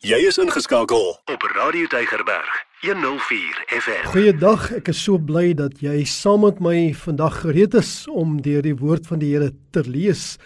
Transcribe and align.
Jy 0.00 0.16
is 0.24 0.38
ingeskakel 0.40 1.10
op 1.28 1.42
Radio 1.52 1.84
Deigerberg 1.92 2.52
104 2.80 3.58
FM. 3.68 4.06
Goeiedag, 4.08 4.62
ek 4.78 4.86
is 4.94 5.02
so 5.04 5.20
bly 5.20 5.50
dat 5.52 5.82
jy 5.84 6.06
saam 6.08 6.40
met 6.46 6.62
my 6.64 6.94
vandag 6.96 7.42
gereed 7.42 7.76
is 7.76 7.90
om 8.08 8.38
deur 8.40 8.64
die 8.64 8.72
woord 8.80 9.04
van 9.10 9.20
die 9.20 9.28
Here 9.34 9.50
te 9.76 9.82
lees, 9.84 10.38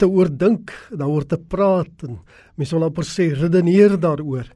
te 0.00 0.08
oordink, 0.08 0.72
daaroor 0.88 1.26
te 1.28 1.36
praat 1.36 2.06
en 2.08 2.22
mens 2.56 2.72
wil 2.72 2.86
amper 2.88 3.04
sê 3.04 3.26
redeneer 3.36 3.98
daaroor. 4.00 4.48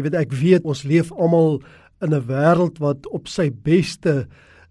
Jy 0.00 0.08
weet 0.08 0.16
ek 0.22 0.32
weet 0.40 0.64
ons 0.64 0.86
leef 0.88 1.12
almal 1.12 1.60
in 2.00 2.16
'n 2.16 2.24
wêreld 2.32 2.80
wat 2.80 3.04
op 3.12 3.28
sy 3.28 3.50
beste 3.52 4.24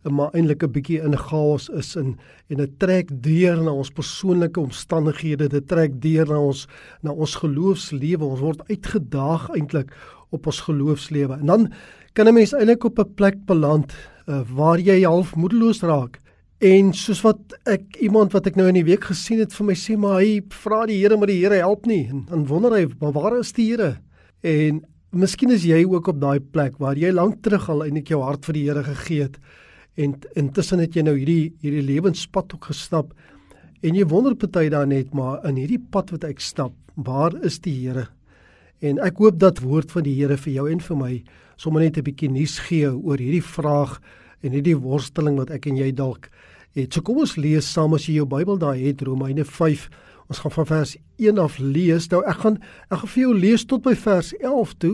maar 0.09 0.33
eintlik 0.33 0.63
'n 0.63 0.71
bietjie 0.71 1.01
in 1.01 1.17
chaos 1.17 1.69
is 1.69 1.95
en 1.95 2.17
en 2.49 2.57
dit 2.57 2.79
trek 2.79 3.09
deur 3.23 3.61
na 3.63 3.71
ons 3.71 3.89
persoonlike 3.89 4.59
omstandighede, 4.59 5.47
dit 5.47 5.67
trek 5.67 6.01
deur 6.01 6.27
na 6.27 6.39
ons 6.39 6.67
na 7.01 7.11
ons 7.11 7.35
geloofslewe. 7.35 8.25
Ons 8.25 8.39
word 8.39 8.61
uitgedaag 8.69 9.49
eintlik 9.49 9.93
op 10.29 10.45
ons 10.45 10.59
geloofslewe. 10.59 11.33
En 11.33 11.45
dan 11.45 11.73
kan 12.13 12.27
'n 12.27 12.33
mens 12.33 12.53
eintlik 12.53 12.83
op 12.83 12.99
'n 12.99 13.13
plek 13.15 13.45
beland 13.45 13.93
uh, 14.27 14.41
waar 14.55 14.79
jy 14.79 15.03
half 15.03 15.35
moedeloos 15.35 15.81
raak. 15.81 16.19
En 16.59 16.93
soos 16.93 17.21
wat 17.21 17.59
ek 17.65 17.95
iemand 17.99 18.31
wat 18.31 18.45
ek 18.47 18.55
nou 18.55 18.67
in 18.67 18.73
die 18.73 18.85
week 18.85 19.03
gesien 19.03 19.39
het 19.39 19.53
vir 19.53 19.65
my 19.65 19.73
sê, 19.73 19.97
maar 19.97 20.19
hy 20.21 20.41
vra 20.49 20.85
die 20.85 20.99
Here, 21.01 21.17
maar 21.17 21.27
die 21.27 21.41
Here 21.41 21.55
help 21.55 21.85
nie. 21.85 22.07
En 22.09 22.25
dan 22.29 22.45
wonder 22.45 22.71
hy, 22.71 22.87
maar 22.99 23.11
waar 23.11 23.39
is 23.39 23.51
die 23.51 23.71
Here? 23.71 23.97
En 24.41 24.83
miskien 25.09 25.51
is 25.51 25.63
jy 25.63 25.85
ook 25.85 26.07
op 26.07 26.21
daai 26.21 26.39
plek 26.39 26.77
waar 26.77 26.95
jy 26.95 27.11
lank 27.11 27.41
terug 27.41 27.69
al 27.69 27.83
eintlik 27.83 28.07
jou 28.13 28.21
hart 28.21 28.45
vir 28.45 28.53
die 28.53 28.67
Here 28.69 28.83
gegee 28.83 29.21
het 29.21 29.39
en 30.01 30.15
intussen 30.39 30.81
het 30.81 30.95
jy 30.97 31.03
nou 31.05 31.15
hierdie 31.17 31.53
hierdie 31.61 31.83
lewenspad 31.85 32.55
ook 32.55 32.71
gestap. 32.71 33.13
En 33.81 33.97
jy 33.97 34.05
wonder 34.09 34.35
party 34.37 34.67
daar 34.69 34.87
net 34.89 35.13
maar 35.17 35.41
in 35.49 35.59
hierdie 35.61 35.81
pad 35.93 36.11
wat 36.13 36.25
ek 36.27 36.41
stap 36.41 36.73
waar 36.95 37.35
is 37.45 37.59
die 37.63 37.73
Here? 37.79 38.07
En 38.81 38.99
ek 39.01 39.21
hoop 39.21 39.39
dat 39.39 39.61
woord 39.61 39.91
van 39.93 40.05
die 40.05 40.15
Here 40.17 40.37
vir 40.37 40.53
jou 40.53 40.67
en 40.71 40.81
vir 40.81 40.97
my 40.97 41.13
sommer 41.57 41.81
net 41.81 41.97
'n 41.97 42.03
bietjie 42.03 42.29
nuus 42.29 42.59
gee 42.59 42.89
oor 42.89 43.17
hierdie 43.17 43.45
vraag 43.45 43.99
en 44.43 44.51
hierdie 44.51 44.77
worsteling 44.77 45.37
wat 45.37 45.51
ek 45.51 45.67
en 45.67 45.77
jy 45.77 45.91
dalk 45.91 46.29
het. 46.75 46.93
So 46.93 47.01
kom 47.01 47.17
ons 47.17 47.37
lees 47.37 47.65
saam 47.65 47.93
as 47.93 48.07
jy 48.07 48.15
jou 48.15 48.25
Bybel 48.25 48.57
daar 48.57 48.75
het 48.75 49.01
Romeine 49.01 49.45
5 49.45 49.89
Ons 50.31 50.39
gaan 50.39 50.51
van 50.51 50.65
vers 50.65 50.93
1 51.19 51.39
af 51.43 51.57
lees. 51.59 52.05
Nou 52.07 52.21
ek 52.23 52.37
gaan 52.39 52.53
ek 52.87 53.01
gaan 53.01 53.09
vir 53.11 53.21
jou 53.21 53.31
lees 53.35 53.65
tot 53.67 53.81
by 53.83 53.91
vers 53.99 54.29
11 54.39 54.71
toe, 54.79 54.93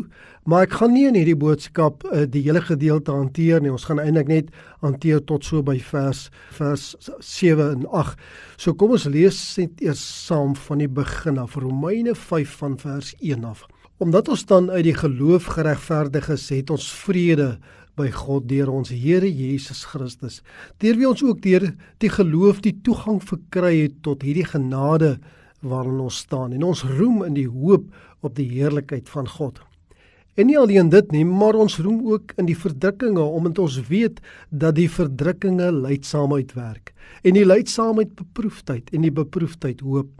maar 0.49 0.65
ek 0.65 0.73
gaan 0.79 0.95
nie 0.95 1.03
in 1.05 1.17
hierdie 1.19 1.37
boodskap 1.37 2.07
uh, 2.09 2.23
die 2.25 2.41
hele 2.47 2.63
gedeelte 2.65 3.13
hanteer 3.13 3.61
nie. 3.61 3.69
Ons 3.69 3.85
gaan 3.85 4.01
eintlik 4.01 4.31
net 4.31 4.49
hanteer 4.81 5.21
tot 5.29 5.45
so 5.45 5.61
by 5.61 5.77
vers 5.91 6.23
vers 6.57 6.87
7 7.21 7.69
en 7.75 7.85
8. 7.93 8.17
So 8.57 8.73
kom 8.73 8.95
ons 8.97 9.05
lees 9.13 9.37
net 9.61 9.85
eers 9.85 10.01
saam 10.01 10.57
van 10.57 10.81
die 10.81 10.89
begin 10.89 11.37
af 11.37 11.59
Romeine 11.61 12.17
5 12.17 12.57
van 12.63 12.81
vers 12.81 13.13
1 13.21 13.45
af. 13.45 13.67
Omdat 14.01 14.33
ons 14.33 14.45
dan 14.49 14.71
uit 14.73 14.87
die 14.89 14.97
geloof 14.97 15.53
geregverdig 15.53 16.33
is, 16.33 16.49
het 16.49 16.73
ons 16.73 16.89
vrede 17.05 17.59
by 17.97 18.11
God 18.13 18.45
deur 18.49 18.69
ons 18.71 18.91
Here 18.93 19.27
Jesus 19.27 19.83
Christus. 19.89 20.41
Deur 20.81 20.99
wie 20.99 21.07
ons 21.09 21.23
ook 21.25 21.41
deur 21.41 21.71
die 22.03 22.11
geloof 22.13 22.61
die 22.65 22.75
toegang 22.85 23.19
verkry 23.25 23.73
het 23.87 24.01
tot 24.05 24.25
hierdie 24.25 24.45
genade 24.45 25.17
waarin 25.65 26.03
ons 26.05 26.21
staan 26.21 26.53
en 26.53 26.67
ons 26.67 26.85
roem 26.85 27.23
in 27.25 27.37
die 27.37 27.49
hoop 27.49 27.89
op 28.21 28.35
die 28.37 28.47
heerlikheid 28.51 29.09
van 29.09 29.29
God. 29.29 29.63
En 30.37 30.45
nie 30.45 30.57
alleen 30.59 30.91
dit 30.93 31.11
nie, 31.15 31.23
maar 31.25 31.57
ons 31.57 31.79
roem 31.81 32.03
ook 32.11 32.35
in 32.37 32.45
die 32.45 32.57
verdrukkinge 32.57 33.23
omdat 33.25 33.57
ons 33.63 33.79
weet 33.89 34.21
dat 34.53 34.77
die 34.77 34.89
verdrukkinge 34.89 35.71
lydsaamheid 35.73 36.53
werk 36.53 36.93
en 37.25 37.33
die 37.33 37.47
lydsaamheid 37.47 38.13
beproefdheid 38.19 38.93
en 38.93 39.07
die 39.07 39.13
beproefdheid 39.13 39.81
hoop. 39.81 40.11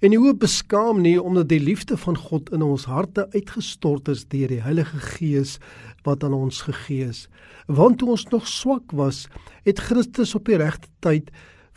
En 0.00 0.10
die 0.10 0.18
hoop 0.18 0.40
beskaam 0.40 1.00
nie 1.00 1.18
omdat 1.20 1.48
die 1.48 1.60
liefde 1.60 1.96
van 1.96 2.16
God 2.16 2.50
in 2.52 2.62
ons 2.62 2.84
harte 2.84 3.28
uitgestort 3.32 4.08
is 4.08 4.24
deur 4.28 4.48
die 4.48 4.62
Heilige 4.62 4.98
Gees 4.98 5.58
wat 6.06 6.24
aan 6.24 6.34
ons 6.34 6.62
gegee 6.66 7.08
is. 7.08 7.28
Want 7.66 7.98
toe 7.98 8.10
ons 8.16 8.26
nog 8.32 8.48
swak 8.48 8.92
was, 8.92 9.26
het 9.62 9.78
Christus 9.78 10.34
op 10.34 10.48
die 10.50 10.58
regte 10.58 10.88
tyd 11.00 11.30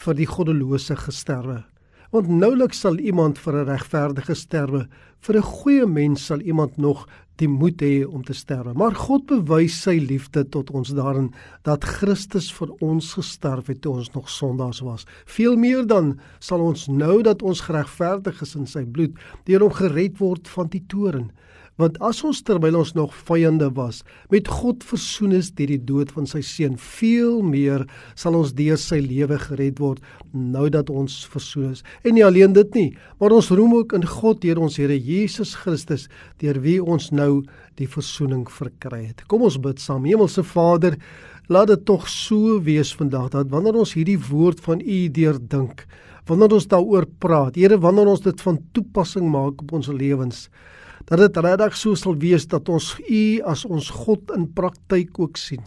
vir 0.06 0.18
die 0.18 0.28
goddelose 0.30 0.96
gesterwe. 0.96 1.64
Want 2.12 2.32
nouliks 2.32 2.80
sal 2.86 2.98
iemand 2.98 3.38
vir 3.38 3.54
'n 3.54 3.70
regverdige 3.70 4.36
sterwe, 4.36 4.88
vir 5.20 5.36
'n 5.36 5.42
goeie 5.42 5.86
mens 5.86 6.26
sal 6.26 6.40
iemand 6.40 6.78
nog 6.78 7.08
die 7.42 7.50
moed 7.52 7.82
hê 7.84 8.06
om 8.06 8.24
te 8.24 8.34
sterwe. 8.34 8.74
Maar 8.78 8.96
God 8.96 9.28
bewys 9.30 9.78
sy 9.84 9.98
liefde 10.00 10.46
tot 10.54 10.72
ons 10.76 10.94
daarin 10.96 11.32
dat 11.68 11.84
Christus 11.98 12.52
vir 12.56 12.72
ons 12.86 13.14
gesterf 13.18 13.72
het 13.72 13.82
toe 13.84 13.98
ons 14.00 14.12
nog 14.16 14.30
sondaars 14.32 14.82
was. 14.86 15.08
Veel 15.26 15.58
meer 15.60 15.84
dan 15.88 16.16
sal 16.40 16.64
ons 16.64 16.88
nou 16.88 17.22
dat 17.26 17.44
ons 17.44 17.66
geregverdig 17.68 18.42
is 18.46 18.56
in 18.56 18.70
sy 18.70 18.86
bloed, 18.86 19.18
deur 19.50 19.68
hom 19.68 19.76
gered 19.76 20.20
word 20.22 20.48
van 20.56 20.72
die 20.72 20.84
toorn. 20.92 21.32
Want 21.82 21.98
as 22.00 22.22
ons 22.24 22.40
terwyl 22.48 22.78
ons 22.80 22.94
nog 22.96 23.12
vyande 23.28 23.68
was, 23.76 23.98
met 24.32 24.48
God 24.48 24.84
versoen 24.88 25.34
is 25.36 25.50
deur 25.58 25.74
die 25.74 25.82
dood 25.90 26.14
van 26.16 26.28
sy 26.30 26.40
seun, 26.46 26.78
veel 26.80 27.42
meer 27.44 27.84
sal 28.16 28.38
ons 28.40 28.54
deur 28.56 28.80
sy 28.80 29.02
lewe 29.04 29.36
gered 29.42 29.82
word 29.84 30.00
nou 30.32 30.70
dat 30.72 30.88
ons 30.88 31.18
versoen 31.34 31.74
is. 31.74 31.84
En 32.08 32.16
nie 32.16 32.24
alleen 32.24 32.56
dit 32.56 32.78
nie, 32.80 32.88
maar 33.20 33.36
ons 33.36 33.52
roem 33.52 33.74
ook 33.82 33.96
in 33.98 34.08
God 34.08 34.40
deur 34.46 34.62
ons 34.64 34.78
Here 34.80 34.96
Jesus 34.96 35.52
Christus, 35.60 36.08
deur 36.40 36.62
wie 36.64 36.78
ons 36.80 37.10
nou 37.12 37.44
die 37.76 37.90
versoening 37.92 38.46
verkry 38.48 39.02
het. 39.10 39.26
Kom 39.28 39.44
ons 39.44 39.60
bid 39.60 39.82
saam. 39.84 40.08
Hemelse 40.08 40.46
Vader, 40.48 40.96
laat 41.52 41.74
dit 41.74 41.84
tog 41.88 42.08
so 42.08 42.56
wees 42.64 42.94
vandag 42.96 43.34
dat 43.36 43.52
wanneer 43.52 43.76
ons 43.84 43.98
hierdie 43.98 44.20
woord 44.30 44.64
van 44.64 44.80
U 44.80 45.02
deurdink, 45.12 45.84
wanneer 46.32 46.56
ons 46.56 46.70
daaroor 46.72 47.10
praat, 47.20 47.60
Here, 47.60 47.76
wanneer 47.84 48.14
ons 48.16 48.24
dit 48.24 48.48
van 48.48 48.62
toepassing 48.72 49.28
maak 49.28 49.60
op 49.68 49.76
ons 49.76 49.92
lewens, 49.92 50.46
dat 51.06 51.20
dit 51.20 51.38
regtig 51.38 51.78
so 51.78 51.96
sal 51.96 52.16
wees 52.22 52.48
dat 52.48 52.70
ons 52.70 52.96
U 53.00 53.42
as 53.46 53.66
ons 53.66 53.90
God 53.90 54.32
in 54.36 54.48
praktyk 54.54 55.20
ook 55.20 55.38
sien. 55.38 55.64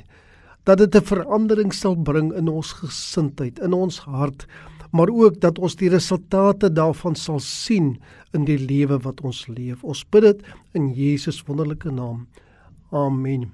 Dat 0.64 0.78
dit 0.78 0.94
'n 0.94 1.04
verandering 1.04 1.72
sal 1.72 1.96
bring 1.96 2.32
in 2.32 2.48
ons 2.48 2.72
gesindheid, 2.72 3.58
in 3.58 3.72
ons 3.72 3.98
hart, 3.98 4.46
maar 4.92 5.08
ook 5.08 5.40
dat 5.40 5.58
ons 5.58 5.76
die 5.76 5.88
resultate 5.88 6.72
daarvan 6.72 7.14
sal 7.14 7.40
sien 7.40 7.98
in 8.32 8.44
die 8.44 8.58
lewe 8.58 8.98
wat 8.98 9.20
ons 9.20 9.46
leef. 9.46 9.84
Ons 9.84 10.04
bid 10.10 10.22
dit 10.22 10.42
in 10.74 10.92
Jesus 10.94 11.42
wonderlike 11.46 11.90
naam. 11.90 12.26
Amen. 12.90 13.52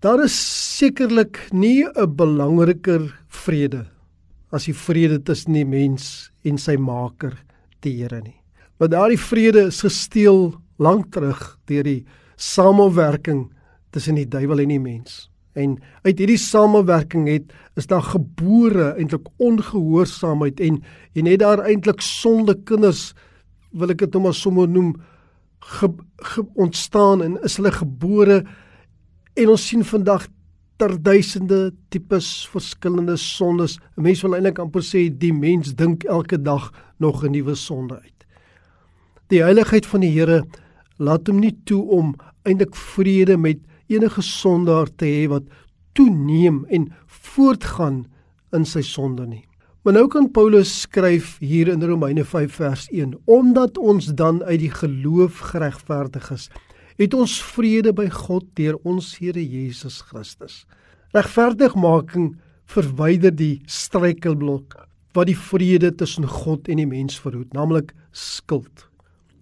Daar 0.00 0.24
is 0.24 0.36
sekerlik 0.78 1.48
nie 1.52 1.84
'n 1.84 2.16
belangriker 2.16 3.12
vrede 3.28 3.86
as 4.52 4.64
die 4.64 4.74
vrede 4.74 5.18
tussen 5.22 5.52
die 5.52 5.64
mens 5.64 6.30
en 6.44 6.58
sy 6.58 6.76
maker, 6.76 7.34
die 7.80 7.96
Here 8.02 8.20
nie. 8.22 8.40
Maar 8.78 8.88
daardie 8.88 9.20
vrede 9.20 9.66
is 9.66 9.80
gesteel 9.80 10.54
lank 10.78 11.12
terug 11.12 11.58
deur 11.70 11.86
die 11.86 12.04
samewerking 12.36 13.46
tussen 13.90 14.18
die 14.18 14.28
duiwel 14.28 14.60
en 14.64 14.74
die 14.74 14.80
mens. 14.80 15.30
En 15.56 15.78
uit 16.04 16.18
hierdie 16.20 16.40
samewerking 16.40 17.28
het 17.30 17.52
is 17.80 17.88
daar 17.88 18.04
gebore 18.04 18.92
eintlik 18.98 19.28
ongehoorsaamheid 19.40 20.60
en 20.60 20.82
en 21.16 21.26
het 21.30 21.40
daar 21.40 21.64
eintlik 21.64 22.00
sonde 22.04 22.54
kinders 22.68 23.14
wil 23.72 23.92
ek 23.92 24.04
dit 24.04 24.12
nou 24.12 24.26
maar 24.28 24.36
sommer 24.36 24.68
noem 24.68 24.92
ge, 25.60 25.88
ge, 26.16 26.44
ontstaan 26.54 27.24
en 27.24 27.38
is 27.44 27.56
hulle 27.56 27.72
gebore 27.72 28.42
en 29.36 29.52
ons 29.52 29.66
sien 29.68 29.84
vandag 29.84 30.28
ter 30.76 30.92
duisende 31.00 31.72
tipes 31.88 32.46
verskillende 32.52 33.16
sondes. 33.16 33.78
'n 33.96 34.02
Mens 34.02 34.22
wil 34.22 34.36
eintlik 34.36 34.58
amper 34.58 34.84
sê 34.84 35.08
die 35.08 35.32
mens 35.32 35.74
dink 35.74 36.04
elke 36.04 36.36
dag 36.36 36.72
nog 36.98 37.24
'n 37.24 37.32
nuwe 37.32 37.54
sonde 37.54 37.94
uit. 37.94 38.26
Die 39.28 39.42
heiligheid 39.42 39.86
van 39.86 40.00
die 40.00 40.12
Here 40.12 40.44
laat 40.96 41.28
hom 41.28 41.40
nie 41.42 41.54
toe 41.68 41.82
om 41.92 42.14
eintlik 42.46 42.76
vrede 42.76 43.36
met 43.36 43.60
enige 43.92 44.22
sondaar 44.22 44.90
te 44.96 45.08
hê 45.08 45.26
wat 45.30 45.46
toeneem 45.96 46.64
en 46.68 46.90
voortgaan 47.06 48.04
in 48.56 48.64
sy 48.68 48.82
sonde 48.84 49.26
nie. 49.26 49.44
Maar 49.86 50.00
nou 50.00 50.08
kan 50.10 50.30
Paulus 50.34 50.72
skryf 50.82 51.36
hier 51.38 51.68
in 51.70 51.84
Romeine 51.86 52.24
5 52.26 52.56
vers 52.58 52.88
1: 52.90 53.12
Omdat 53.24 53.78
ons 53.78 54.08
dan 54.18 54.42
uit 54.42 54.58
die 54.64 54.72
geloof 54.72 55.38
geregverdig 55.52 56.30
is, 56.34 56.48
het 56.98 57.14
ons 57.14 57.36
vrede 57.54 57.92
by 57.94 58.08
God 58.10 58.48
deur 58.58 58.80
ons 58.82 59.12
Here 59.20 59.42
Jesus 59.42 60.00
Christus. 60.08 60.64
Regverdigmaking 61.14 62.34
verwyder 62.66 63.30
die 63.30 63.60
struikelblok 63.70 64.74
wat 65.14 65.30
die 65.30 65.38
vrede 65.38 65.92
tussen 65.94 66.26
God 66.26 66.66
en 66.68 66.82
die 66.82 66.88
mens 66.88 67.20
verhoed, 67.22 67.54
naamlik 67.54 67.94
skuld. 68.10 68.88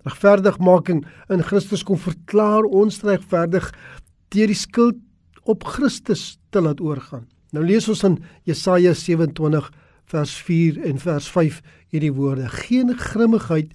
Regverdigmaking 0.05 1.05
in 1.33 1.45
Christus 1.45 1.85
kom 1.87 1.99
verklaar 2.01 2.67
ons 2.69 3.01
regverdig 3.05 3.71
deur 4.35 4.51
die 4.51 4.59
skuld 4.59 5.01
op 5.49 5.65
Christus 5.65 6.37
te 6.53 6.61
laat 6.61 6.81
oorgaan. 6.81 7.27
Nou 7.55 7.65
lees 7.65 7.89
ons 7.89 8.03
in 8.05 8.19
Jesaja 8.49 8.95
27 8.99 9.71
vers 10.13 10.35
4 10.47 10.81
en 10.85 11.01
vers 11.01 11.29
5 11.31 11.61
hierdie 11.95 12.13
woorde: 12.13 12.49
Geen 12.67 12.93
grimmigheid 12.99 13.73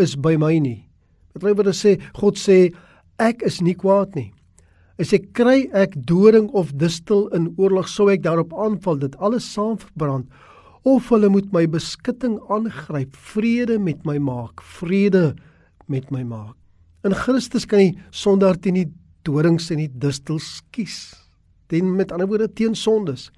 is 0.00 0.16
by 0.16 0.36
my 0.40 0.56
nie. 0.58 0.86
Met 1.34 1.44
ander 1.44 1.58
woorde 1.58 1.76
sê 1.76 1.96
God 2.16 2.40
sê 2.40 2.72
ek 3.20 3.42
is 3.44 3.60
nie 3.60 3.76
kwaad 3.76 4.16
nie. 4.16 4.30
As 4.96 5.12
ek 5.12 5.34
kry 5.36 5.66
ek 5.76 5.98
doring 6.08 6.48
of 6.56 6.72
distel 6.80 7.26
in 7.36 7.50
oorlog 7.60 7.88
sou 7.92 8.08
ek 8.08 8.22
daarop 8.24 8.54
aanval 8.56 9.02
dit 9.02 9.16
alles 9.20 9.44
saam 9.44 9.76
verbrand 9.76 10.30
of 10.86 11.08
hulle 11.10 11.28
moet 11.28 11.48
my 11.52 11.64
beskutting 11.68 12.38
aangryp 12.48 13.16
vrede 13.34 13.76
met 13.82 14.04
my 14.06 14.16
maak 14.22 14.62
vrede 14.78 15.34
met 15.86 16.10
my 16.10 16.22
maak. 16.22 16.54
In 17.06 17.14
Christus 17.14 17.66
kan 17.66 17.78
die 17.78 17.98
sondaar 18.10 18.58
teen 18.58 18.80
die 18.80 18.88
dorings 19.26 19.70
en 19.70 19.82
die 19.82 19.90
distels 19.90 20.60
kies. 20.74 21.14
Teen 21.70 21.94
met 21.96 22.12
ander 22.14 22.28
woorde 22.30 22.48
teen 22.52 22.74
sondes 22.78 23.30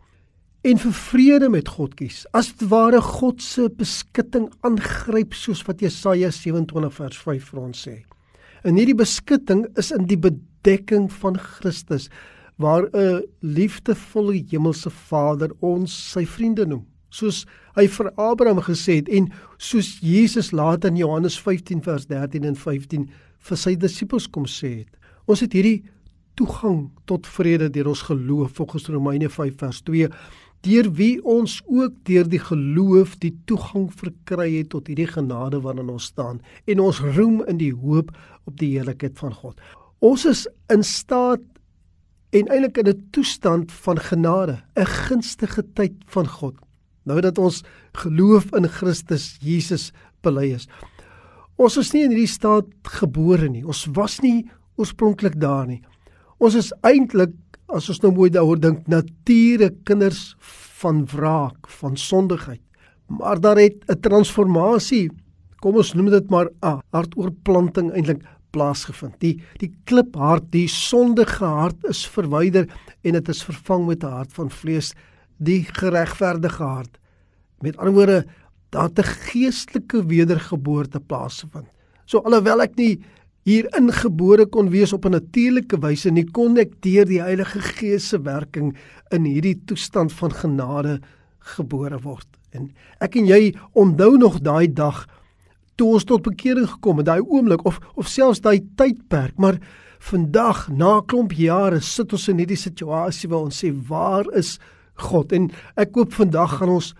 en 0.66 0.80
vir 0.82 0.94
vrede 0.96 1.48
met 1.52 1.68
God 1.70 1.94
kies. 1.98 2.24
As 2.36 2.50
dit 2.52 2.66
ware 2.70 3.00
God 3.04 3.42
se 3.44 3.68
beskutting 3.78 4.48
aangryp 4.66 5.36
soos 5.36 5.62
wat 5.68 5.82
Jesaja 5.84 6.32
27 6.34 6.96
vers 6.98 7.20
5 7.24 7.52
vir 7.52 7.60
ons 7.62 7.84
sê. 7.86 7.96
En 8.66 8.76
hierdie 8.76 8.96
beskutting 8.98 9.66
is 9.78 9.92
in 9.94 10.08
die 10.10 10.18
bedekking 10.18 11.06
van 11.20 11.38
Christus 11.38 12.08
waar 12.58 12.88
'n 12.92 13.22
liefdevolle 13.40 14.42
hemelse 14.50 14.90
Vader 14.90 15.50
ons 15.60 15.92
sy 16.12 16.26
vriende 16.26 16.66
noem. 16.66 16.86
Soos 17.10 17.44
hy 17.76 17.86
vir 17.88 18.10
Abraham 18.16 18.60
gesê 18.60 19.00
het 19.00 19.08
en 19.08 19.30
soos 19.58 19.98
Jesus 20.04 20.52
later 20.52 20.90
in 20.90 20.96
Johannes 20.96 21.38
15 21.40 21.82
vers 21.82 22.06
13 22.06 22.44
en 22.44 22.56
15 22.56 23.08
vir 23.48 23.56
sy 23.56 23.74
disippels 23.76 24.26
kom 24.28 24.46
sê 24.46 24.84
het. 24.84 24.92
Ons 25.26 25.44
het 25.44 25.52
hierdie 25.52 25.84
toegang 26.38 26.90
tot 27.10 27.26
vrede 27.26 27.70
deur 27.74 27.90
ons 27.92 28.04
geloof 28.08 28.52
volgens 28.60 28.86
Romeine 28.92 29.28
5 29.28 29.56
vers 29.58 29.80
2 29.82 30.10
deur 30.66 30.88
wie 30.98 31.18
ons 31.22 31.60
ook 31.70 31.94
deur 32.08 32.26
die 32.26 32.40
geloof 32.42 33.14
die 33.22 33.34
toegang 33.46 33.86
verkry 33.94 34.48
het 34.56 34.72
tot 34.74 34.88
hierdie 34.90 35.06
genade 35.10 35.60
waarin 35.62 35.92
ons 35.92 36.10
staan 36.10 36.40
en 36.66 36.82
ons 36.82 36.98
roem 37.16 37.44
in 37.50 37.60
die 37.60 37.74
hoop 37.74 38.10
op 38.48 38.56
die 38.58 38.72
heerlikheid 38.74 39.18
van 39.20 39.34
God. 39.34 39.60
Ons 40.02 40.26
is 40.26 40.46
in 40.72 40.82
staat 40.86 41.44
en 42.34 42.50
eintlik 42.52 42.78
in 42.82 42.88
'n 42.88 43.08
toestand 43.10 43.72
van 43.72 43.98
genade, 43.98 44.62
'n 44.76 44.86
gunstige 44.86 45.62
tyd 45.74 45.94
van 46.06 46.26
God. 46.26 46.54
Nou 47.08 47.20
dat 47.24 47.38
ons 47.40 47.62
geloof 48.02 48.50
in 48.58 48.68
Christus 48.68 49.36
Jesus 49.40 49.90
bely 50.22 50.52
is. 50.58 50.68
Ons 51.58 51.78
is 51.80 51.92
nie 51.94 52.04
in 52.06 52.14
hierdie 52.14 52.30
staat 52.30 52.68
gebore 53.00 53.48
nie. 53.50 53.64
Ons 53.66 53.86
was 53.96 54.20
nie 54.22 54.44
oorspronklik 54.78 55.38
daar 55.42 55.66
nie. 55.66 55.80
Ons 56.38 56.54
is 56.58 56.70
eintlik 56.86 57.34
as 57.74 57.88
ons 57.92 58.00
nou 58.04 58.12
mooi 58.16 58.30
daaroor 58.32 58.60
dink, 58.62 58.86
nature 58.88 59.68
kinders 59.88 60.32
van 60.80 61.02
wraak, 61.12 61.68
van 61.80 61.98
sondigheid. 62.00 62.62
Maar 63.08 63.40
daar 63.40 63.58
het 63.58 63.84
'n 63.88 64.00
transformasie, 64.00 65.10
kom 65.60 65.76
ons 65.76 65.94
noem 65.94 66.10
dit 66.10 66.30
maar 66.30 66.48
'n 66.62 66.80
hartoorplanting 66.92 67.92
eintlik 67.92 68.22
plaasgevind. 68.52 69.18
Die 69.20 69.40
die 69.58 69.72
kliphart, 69.84 70.50
die 70.52 70.68
sondige 70.68 71.44
hart 71.44 71.84
is 71.88 72.06
verwyder 72.06 72.68
en 73.02 73.12
dit 73.12 73.28
is 73.28 73.44
vervang 73.44 73.86
met 73.86 74.04
'n 74.04 74.12
hart 74.12 74.32
van 74.32 74.50
vlees, 74.50 74.94
die 75.38 75.62
geregverdige 75.64 76.62
hart. 76.62 76.98
Met 77.60 77.76
ander 77.76 77.94
woorde, 77.94 78.26
daar 78.70 78.90
'n 78.90 79.02
geestelike 79.02 80.06
wedergeboorte 80.06 81.00
plaasgevind. 81.00 81.68
So 82.04 82.18
alhoewel 82.18 82.62
ek 82.62 82.76
nie 82.76 83.00
hier 83.48 83.68
ingebore 83.76 84.46
kon 84.46 84.70
wees 84.70 84.92
op 84.92 85.04
'n 85.04 85.10
natuurlike 85.10 85.78
wyse 85.80 86.10
nie 86.10 86.24
kon 86.24 86.58
ek 86.58 86.80
deur 86.80 87.04
die 87.04 87.22
Heilige 87.22 87.60
Gees 87.60 88.08
se 88.08 88.18
werking 88.22 88.76
in 89.10 89.24
hierdie 89.24 89.60
toestand 89.64 90.12
van 90.12 90.30
genade 90.30 91.00
gebore 91.38 91.98
word. 91.98 92.26
En 92.50 92.70
ek 93.00 93.16
en 93.16 93.26
jy 93.26 93.54
onthou 93.72 94.16
nog 94.16 94.40
daai 94.40 94.72
dag 94.72 95.06
toe 95.76 95.92
ons 95.94 96.04
tot 96.04 96.22
bekering 96.22 96.68
gekom 96.68 96.96
het, 96.96 97.06
daai 97.06 97.20
oomblik 97.20 97.64
of 97.64 97.78
of 97.94 98.08
selfs 98.08 98.40
daai 98.40 98.60
tydperk, 98.76 99.36
maar 99.38 99.58
vandag 99.98 100.68
na 100.68 101.00
klomp 101.00 101.32
jare 101.32 101.80
sit 101.80 102.12
ons 102.12 102.28
in 102.28 102.38
hierdie 102.38 102.56
situasie 102.56 103.28
waar 103.28 103.46
ons 103.46 103.64
sê 103.64 103.72
waar 103.88 104.26
is 104.38 104.58
God? 105.00 105.32
En 105.32 105.50
ek 105.76 105.92
koop 105.96 106.16
vandag 106.16 106.58
gaan 106.58 106.76
ons 106.78 106.94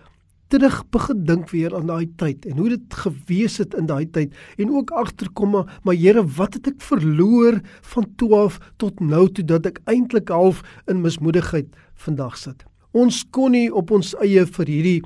terug 0.49 0.79
begin 0.89 1.25
dink 1.25 1.51
weer 1.53 1.75
aan 1.77 1.89
daai 1.89 2.09
tyd 2.17 2.45
en 2.49 2.57
hoe 2.57 2.71
dit 2.71 2.95
gewees 3.03 3.59
het 3.61 3.75
in 3.77 3.89
daai 3.89 4.09
tyd 4.09 4.33
en 4.57 4.71
ook 4.73 4.91
agterkom 4.97 5.53
maar, 5.53 5.67
maar 5.85 5.97
Here 5.99 6.23
wat 6.37 6.57
het 6.57 6.71
ek 6.71 6.81
verloor 6.81 7.59
van 7.93 8.07
12 8.17 8.57
tot 8.81 8.99
nou 8.99 9.27
toe 9.29 9.45
dat 9.45 9.69
ek 9.69 9.81
eintlik 9.85 10.33
half 10.33 10.63
in 10.89 11.03
mismoedigheid 11.05 11.69
vandag 12.01 12.37
sit. 12.41 12.65
Ons 12.97 13.21
kon 13.29 13.53
nie 13.53 13.69
op 13.69 13.93
ons 13.93 14.15
eie 14.23 14.45
vir 14.49 14.73
hierdie 14.73 14.99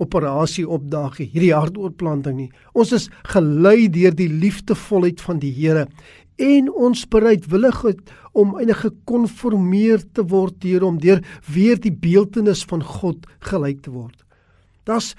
operasie 0.00 0.66
opdaag 0.68 1.18
hierdie 1.20 1.52
hartoortplanting 1.52 2.36
nie. 2.36 2.50
Ons 2.72 2.92
is 2.96 3.08
gelei 3.32 3.88
deur 3.92 4.14
die 4.16 4.28
liefdevolheid 4.28 5.20
van 5.24 5.40
die 5.40 5.52
Here 5.56 5.86
en 6.40 6.70
ons 6.72 7.04
bereidwilligheid 7.12 8.12
om 8.32 8.54
enige 8.58 8.90
gekonformeer 8.90 10.02
te 10.14 10.22
word 10.30 10.60
deur 10.62 10.86
om 10.86 11.00
deur 11.02 11.22
weer 11.50 11.80
die 11.80 11.92
beeldenis 11.92 12.62
van 12.70 12.82
God 12.84 13.26
gelyk 13.50 13.82
te 13.86 13.92
word. 13.94 14.16
Das 14.86 15.14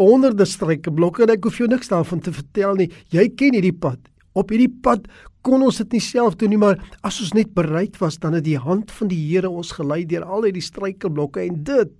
honderde 0.00 0.46
struikelblokke 0.48 1.24
en 1.24 1.34
ek 1.34 1.44
hoef 1.44 1.58
jou 1.60 1.68
niks 1.68 1.92
daarvan 1.92 2.22
te 2.24 2.32
vertel 2.32 2.78
nie. 2.78 2.88
Jy 3.12 3.26
ken 3.36 3.56
hierdie 3.56 3.76
pad. 3.76 4.00
Op 4.36 4.52
hierdie 4.52 4.72
pad 4.82 5.08
kon 5.44 5.64
ons 5.64 5.80
dit 5.80 5.96
nie 5.96 6.04
self 6.04 6.36
doen 6.40 6.52
nie, 6.52 6.60
maar 6.60 6.78
as 7.06 7.20
ons 7.24 7.34
net 7.36 7.52
bereid 7.56 7.96
was, 8.00 8.18
dan 8.20 8.36
het 8.36 8.44
die 8.44 8.60
hand 8.60 8.92
van 8.92 9.08
die 9.08 9.20
Here 9.30 9.48
ons 9.48 9.72
gelei 9.76 10.04
deur 10.08 10.26
al 10.28 10.46
hierdie 10.48 10.64
struikelblokke 10.64 11.42
en 11.46 11.62
dit 11.64 11.92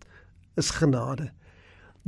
is 0.61 0.73
genade. 0.77 1.31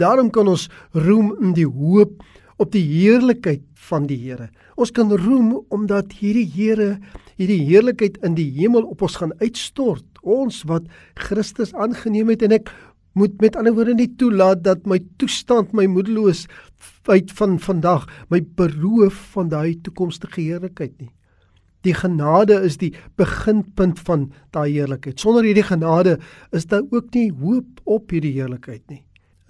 Daarom 0.00 0.30
kan 0.32 0.48
ons 0.48 0.68
roem 0.96 1.32
in 1.40 1.56
die 1.56 1.68
hoop 1.68 2.20
op 2.60 2.72
die 2.74 2.84
heerlikheid 2.84 3.64
van 3.88 4.06
die 4.06 4.18
Here. 4.20 4.50
Ons 4.76 4.92
kan 4.94 5.12
roem 5.12 5.54
omdat 5.72 6.12
hierdie 6.20 6.46
Here 6.48 6.98
hierdie 7.40 7.62
heerlikheid 7.66 8.18
in 8.26 8.36
die 8.36 8.50
hemel 8.58 8.86
op 8.86 9.02
ons 9.02 9.18
gaan 9.20 9.32
uitstort. 9.40 10.04
Ons 10.22 10.62
wat 10.70 10.86
Christus 11.18 11.72
aangeneem 11.74 12.30
het 12.30 12.44
en 12.46 12.54
ek 12.58 12.70
moet 13.18 13.34
met 13.40 13.56
ander 13.56 13.74
woorde 13.76 13.96
nie 13.96 14.10
toelaat 14.20 14.62
dat 14.64 14.86
my 14.88 15.00
toestand 15.20 15.72
my 15.76 15.86
moedeloos 15.90 16.46
uit 17.10 17.32
van 17.36 17.58
vandag 17.60 18.06
my 18.32 18.40
beroof 18.56 19.18
van 19.34 19.50
daai 19.52 19.74
toekomstige 19.84 20.40
heerlikheid 20.40 20.94
nie. 21.00 21.10
Die 21.82 21.94
genade 21.98 22.60
is 22.62 22.78
die 22.78 22.92
beginpunt 23.18 23.98
van 24.06 24.28
daai 24.54 24.70
heerlikheid. 24.70 25.18
Sonder 25.18 25.44
hierdie 25.44 25.66
genade 25.66 26.18
is 26.54 26.68
daar 26.70 26.84
ook 26.90 27.10
nie 27.16 27.30
hoop 27.42 27.82
op 27.84 28.14
hierdie 28.14 28.36
heerlikheid 28.36 28.84
nie. 28.88 29.02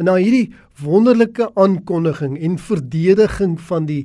En 0.02 0.08
na 0.10 0.16
hierdie 0.19 0.49
wonderlike 0.82 1.46
aankondiging 1.62 2.32
en 2.43 2.56
verdediging 2.58 3.52
van 3.69 3.84
die 3.87 4.00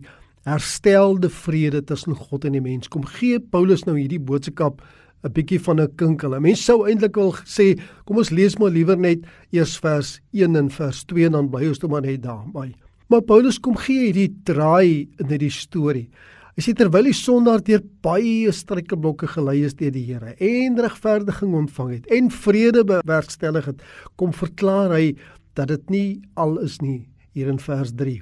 herstelde 0.46 1.32
vrede 1.34 1.82
tussen 1.90 2.14
God 2.14 2.46
en 2.46 2.54
die 2.54 2.62
mens, 2.62 2.86
kom 2.94 3.08
gee 3.16 3.40
Paulus 3.42 3.82
nou 3.88 3.96
hierdie 3.98 4.22
boodskap 4.22 4.84
'n 5.26 5.34
bietjie 5.34 5.58
van 5.60 5.82
'n 5.82 5.96
kinkel. 5.98 6.40
Mense 6.40 6.62
sou 6.62 6.86
eintlik 6.86 7.16
wil 7.16 7.34
sê, 7.34 7.82
kom 8.06 8.18
ons 8.18 8.30
lees 8.30 8.60
maar 8.60 8.70
liewer 8.70 8.98
net 8.98 9.26
eers 9.52 9.80
vers 9.80 10.22
1 10.34 10.56
en 10.56 10.70
vers 10.70 11.04
2 11.06 11.26
en 11.26 11.32
dan 11.32 11.50
bly 11.50 11.68
ons 11.68 11.80
toe 11.80 11.90
maar 11.90 12.02
net 12.02 12.22
daarby. 12.22 12.76
Maar 13.10 13.22
Paulus 13.22 13.60
kom 13.60 13.76
gee 13.76 14.14
hierdie 14.14 14.36
draai 14.44 15.10
in 15.18 15.28
hierdie 15.28 15.50
storie. 15.50 16.10
Hy 16.58 16.62
sê 16.62 16.74
terwyl 16.74 17.04
die 17.04 17.14
sondaar 17.14 17.64
deur 17.64 17.82
baie 18.02 18.52
struikelblokke 18.52 19.28
gelei 19.28 19.64
is 19.66 19.74
deur 19.74 19.92
die 19.92 20.06
Here 20.06 20.36
en 20.40 20.78
regverdiging 20.78 21.54
ontvang 21.54 21.90
het 21.90 22.08
en 22.12 22.30
vrede 22.30 22.84
bewerkstellig 22.84 23.66
het, 23.66 23.82
kom 24.16 24.32
verklaar 24.32 24.92
hy 24.92 25.16
dat 25.58 25.72
dit 25.74 25.90
nie 25.94 26.10
al 26.38 26.58
is 26.64 26.80
nie 26.82 27.08
hier 27.34 27.50
in 27.52 27.60
vers 27.62 27.94
3. 27.98 28.22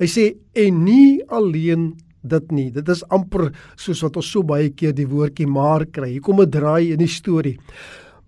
Hy 0.00 0.08
sê 0.10 0.26
en 0.58 0.82
nie 0.84 1.22
alleen 1.32 1.94
dit 2.26 2.52
nie. 2.52 2.70
Dit 2.74 2.88
is 2.92 3.04
amper 3.14 3.50
soos 3.78 4.02
wat 4.04 4.18
ons 4.20 4.30
so 4.32 4.46
baie 4.46 4.72
keer 4.74 4.94
die 4.96 5.08
woordjie 5.08 5.46
maar 5.50 5.86
kry. 5.86 6.16
Hier 6.16 6.24
kom 6.24 6.40
'n 6.40 6.50
draai 6.50 6.92
in 6.92 6.98
die 6.98 7.10
storie. 7.10 7.58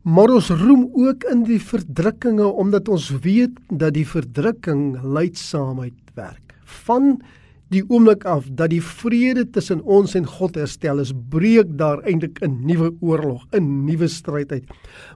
Maar 0.04 0.30
ons 0.30 0.50
roem 0.50 0.88
ook 0.94 1.24
in 1.32 1.44
die 1.44 1.58
verdrukkinge 1.58 2.46
omdat 2.46 2.88
ons 2.88 3.10
weet 3.10 3.58
dat 3.68 3.94
die 3.94 4.06
verdrukking 4.06 5.02
leidsaamheid 5.02 6.14
werk. 6.14 6.54
Van 6.64 7.20
die 7.72 7.82
oomblik 7.88 8.24
af 8.24 8.46
dat 8.56 8.72
die 8.72 8.82
vrede 8.82 9.44
tussen 9.52 9.82
ons 9.84 10.14
en 10.16 10.26
God 10.26 10.56
herstel 10.56 11.02
is, 11.02 11.12
breek 11.12 11.74
daar 11.78 12.00
eintlik 12.04 12.40
'n 12.42 12.64
nuwe 12.66 12.92
oorlog, 13.00 13.46
'n 13.52 13.84
nuwe 13.84 14.08
stryd 14.08 14.52
uit. 14.52 14.64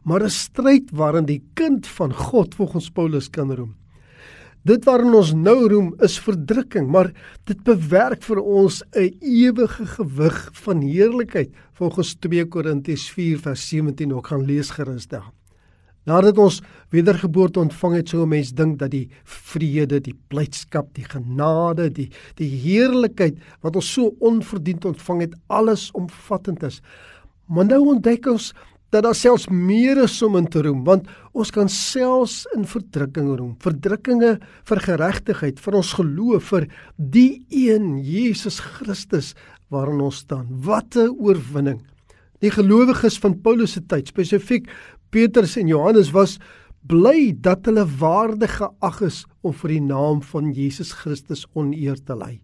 Maar 0.05 0.25
'n 0.25 0.31
stryd 0.31 0.91
waarin 0.93 1.25
die 1.25 1.43
kind 1.55 1.87
van 1.87 2.13
God 2.13 2.55
volgens 2.55 2.91
Paulus 2.91 3.31
kan 3.31 3.53
roem. 3.53 3.75
Dit 4.65 4.85
waarin 4.85 5.15
ons 5.15 5.33
nou 5.35 5.69
roem 5.69 5.95
is 5.99 6.21
verdrukking, 6.23 6.87
maar 6.91 7.13
dit 7.45 7.63
bewerk 7.65 8.23
vir 8.23 8.39
ons 8.39 8.83
'n 8.95 9.17
ewige 9.21 9.87
gewig 9.87 10.51
van 10.53 10.81
heerlikheid 10.81 11.51
volgens 11.73 12.15
2 12.15 12.47
Korintiërs 12.47 13.11
4 13.11 13.39
vers 13.39 13.69
17 13.69 14.15
ook 14.15 14.27
gaan 14.27 14.45
lees 14.45 14.71
gerus 14.71 15.09
daar. 15.09 15.42
Nadat 16.05 16.39
ons 16.39 16.59
wedergeboorte 16.91 17.61
ontvang 17.63 17.95
het, 17.95 18.09
sou 18.09 18.23
'n 18.23 18.29
mens 18.29 18.53
dink 18.53 18.79
dat 18.79 18.91
die 18.91 19.09
vrede, 19.25 20.01
die 20.01 20.19
blydskap, 20.29 20.95
die 20.95 21.05
genade, 21.05 21.91
die 21.91 22.11
die 22.37 22.49
heerlikheid 22.49 23.39
wat 23.63 23.77
ons 23.77 23.93
so 23.93 24.15
onverdiend 24.19 24.85
ontvang 24.85 25.21
het, 25.21 25.35
alles 25.49 25.91
omvattend 25.91 26.63
is. 26.63 26.81
Maar 27.47 27.65
nou 27.65 27.87
ontdek 27.95 28.27
ons 28.27 28.53
dat 28.93 29.03
daar 29.03 29.17
selfs 29.17 29.49
meer 29.49 30.03
is 30.03 30.23
om 30.23 30.37
in 30.37 30.49
te 30.49 30.61
roem 30.63 30.85
want 30.85 31.09
ons 31.33 31.51
kan 31.51 31.69
selfs 31.69 32.47
in 32.57 32.67
verdrukking 32.69 33.31
roem. 33.39 33.55
Verdrukkinge 33.59 34.39
vir 34.69 34.81
geregtigheid 34.81 35.61
vir 35.61 35.79
ons 35.81 35.93
geloof 35.93 36.51
vir 36.53 36.69
die 36.97 37.43
een 37.49 37.97
Jesus 38.05 38.61
Christus 38.61 39.35
waarin 39.73 40.01
ons 40.01 40.17
staan. 40.27 40.47
Wat 40.51 40.97
'n 40.97 41.17
oorwinning. 41.19 41.81
Die 42.41 42.51
gelowiges 42.51 43.19
van 43.19 43.41
Paulus 43.41 43.73
se 43.73 43.81
tyd 43.81 44.09
spesifiek 44.09 44.69
Petrus 45.13 45.59
en 45.61 45.69
Johannes 45.69 46.09
was 46.17 46.39
bly 46.89 47.35
dat 47.45 47.67
hulle 47.69 47.85
waardig 48.01 48.55
geag 48.57 49.01
is 49.05 49.19
om 49.45 49.53
vir 49.61 49.75
die 49.75 49.83
naam 49.85 50.23
van 50.25 50.49
Jesus 50.57 50.95
Christus 51.03 51.45
oneer 51.53 51.99
te 52.01 52.17
lei. 52.17 52.39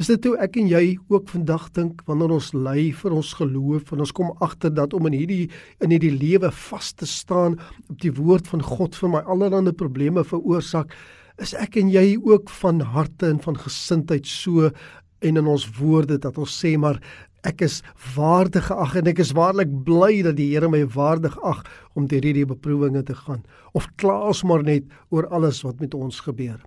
Is 0.00 0.08
dit 0.10 0.26
hoe 0.26 0.32
ek 0.42 0.56
en 0.58 0.66
jy 0.66 0.96
ook 1.12 1.28
vandag 1.30 1.68
dink 1.76 2.02
wanneer 2.08 2.32
ons 2.34 2.50
ly 2.56 2.88
vir 2.96 3.14
ons 3.14 3.30
geloof 3.38 3.92
en 3.94 4.02
ons 4.02 4.14
kom 4.16 4.32
agter 4.42 4.72
dat 4.74 4.96
om 4.96 5.06
in 5.06 5.20
hierdie 5.20 5.46
in 5.84 5.94
hierdie 5.94 6.14
lewe 6.16 6.50
vas 6.50 6.90
te 6.98 7.06
staan 7.06 7.58
op 7.86 8.00
die 8.02 8.14
woord 8.18 8.50
van 8.50 8.64
God 8.64 8.98
vir 8.98 9.14
my 9.14 9.22
allerlei 9.30 9.70
probleme 9.70 10.26
veroorsaak, 10.26 10.90
is 11.38 11.54
ek 11.54 11.78
en 11.78 11.92
jy 11.94 12.16
ook 12.18 12.50
van 12.58 12.82
harte 12.96 13.30
en 13.30 13.38
van 13.44 13.60
gesindheid 13.60 14.26
so 14.26 14.72
en 15.20 15.36
in 15.36 15.46
ons 15.46 15.68
woorde 15.78 16.18
dat 16.18 16.40
ons 16.40 16.58
sê 16.58 16.74
maar 16.80 16.98
ek 17.46 17.62
is 17.64 17.80
waardig 18.16 18.66
geag 18.68 18.96
en 19.00 19.10
ek 19.12 19.22
is 19.22 19.32
waarlik 19.36 19.70
bly 19.86 20.20
dat 20.26 20.36
die 20.36 20.50
Here 20.52 20.68
my 20.68 20.82
waardig 20.94 21.36
ag 21.46 21.62
om 21.96 22.08
deur 22.10 22.24
hierdie 22.24 22.48
beproewinge 22.48 23.02
te 23.08 23.16
gaan 23.16 23.44
of 23.76 23.88
klaas 24.00 24.42
maar 24.44 24.64
net 24.66 24.84
oor 25.10 25.28
alles 25.30 25.62
wat 25.64 25.80
met 25.80 25.94
ons 25.94 26.20
gebeur. 26.20 26.58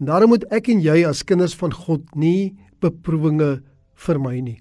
En 0.00 0.10
daarom 0.10 0.34
moet 0.34 0.44
ek 0.54 0.68
en 0.70 0.82
jy 0.84 1.02
as 1.08 1.24
kinders 1.26 1.54
van 1.58 1.72
God 1.72 2.04
nie 2.18 2.54
beproewinge 2.84 3.62
vermy 3.94 4.40
nie. 4.40 4.58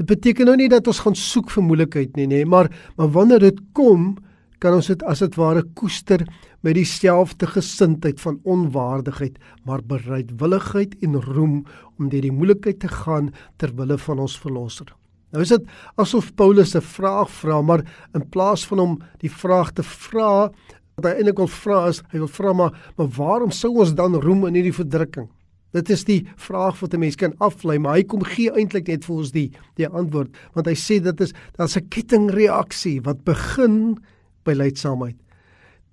Dit 0.00 0.08
beteken 0.08 0.48
nou 0.48 0.56
nie 0.56 0.70
dat 0.72 0.86
ons 0.88 1.02
gaan 1.04 1.16
soek 1.18 1.50
vir 1.52 1.66
moeilikheid 1.66 2.16
nie, 2.16 2.26
nê, 2.30 2.44
maar 2.48 2.70
maar 2.96 3.10
wanneer 3.12 3.42
dit 3.44 3.58
kom, 3.76 4.14
kan 4.60 4.76
ons 4.76 4.90
dit 4.92 5.02
as 5.08 5.22
dit 5.24 5.36
ware 5.40 5.62
koester 5.74 6.24
met 6.62 6.76
dieselfde 6.76 7.48
gesindheid 7.48 8.20
van 8.20 8.40
onwaardigheid, 8.44 9.38
maar 9.64 9.82
bereidwilligheid 9.82 10.96
en 11.04 11.20
roem 11.24 11.64
om 11.98 12.08
deur 12.12 12.26
die 12.26 12.34
moeilikheid 12.34 12.80
te 12.80 12.92
gaan 12.92 13.32
ter 13.56 13.72
wille 13.76 13.98
van 13.98 14.20
ons 14.26 14.38
verlosser. 14.38 14.92
Nou 15.30 15.44
is 15.44 15.52
dit 15.54 15.66
asof 15.96 16.32
Paulus 16.34 16.74
'n 16.74 16.80
vraag 16.82 17.30
vra, 17.30 17.62
maar 17.62 17.84
in 18.14 18.28
plaas 18.28 18.66
van 18.66 18.78
hom 18.78 19.02
die 19.20 19.30
vraag 19.30 19.72
te 19.72 19.82
vra, 19.82 20.50
wat 20.96 21.04
hy 21.04 21.10
eintlik 21.10 21.38
wil 21.38 21.48
vra 21.48 21.88
is, 21.88 22.02
hy 22.12 22.18
wil 22.18 22.28
vra 22.28 22.52
maar, 22.52 22.72
maar 22.96 23.08
waarom 23.08 23.50
sou 23.50 23.78
ons 23.78 23.94
dan 23.94 24.14
roem 24.14 24.46
in 24.46 24.54
hierdie 24.54 24.74
verdrukking? 24.74 25.28
Dit 25.72 25.90
is 25.90 26.04
die 26.04 26.26
vraag 26.36 26.80
wat 26.80 26.94
'n 26.94 27.00
mens 27.00 27.16
kan 27.16 27.34
aflei, 27.38 27.78
maar 27.78 27.94
hy 27.94 28.02
kom 28.02 28.22
gee 28.22 28.50
eintlik 28.50 28.88
net 28.88 29.04
vir 29.04 29.16
ons 29.16 29.30
die 29.30 29.50
die 29.76 29.86
antwoord, 29.86 30.34
want 30.54 30.66
hy 30.66 30.74
sê 30.74 31.00
dit 31.00 31.20
is 31.20 31.32
daar's 31.56 31.76
'n 31.76 31.88
kettingreaksie 31.88 33.00
wat 33.02 33.24
begin 33.24 33.96
by 34.44 34.56
lydsaamheid. 34.56 35.16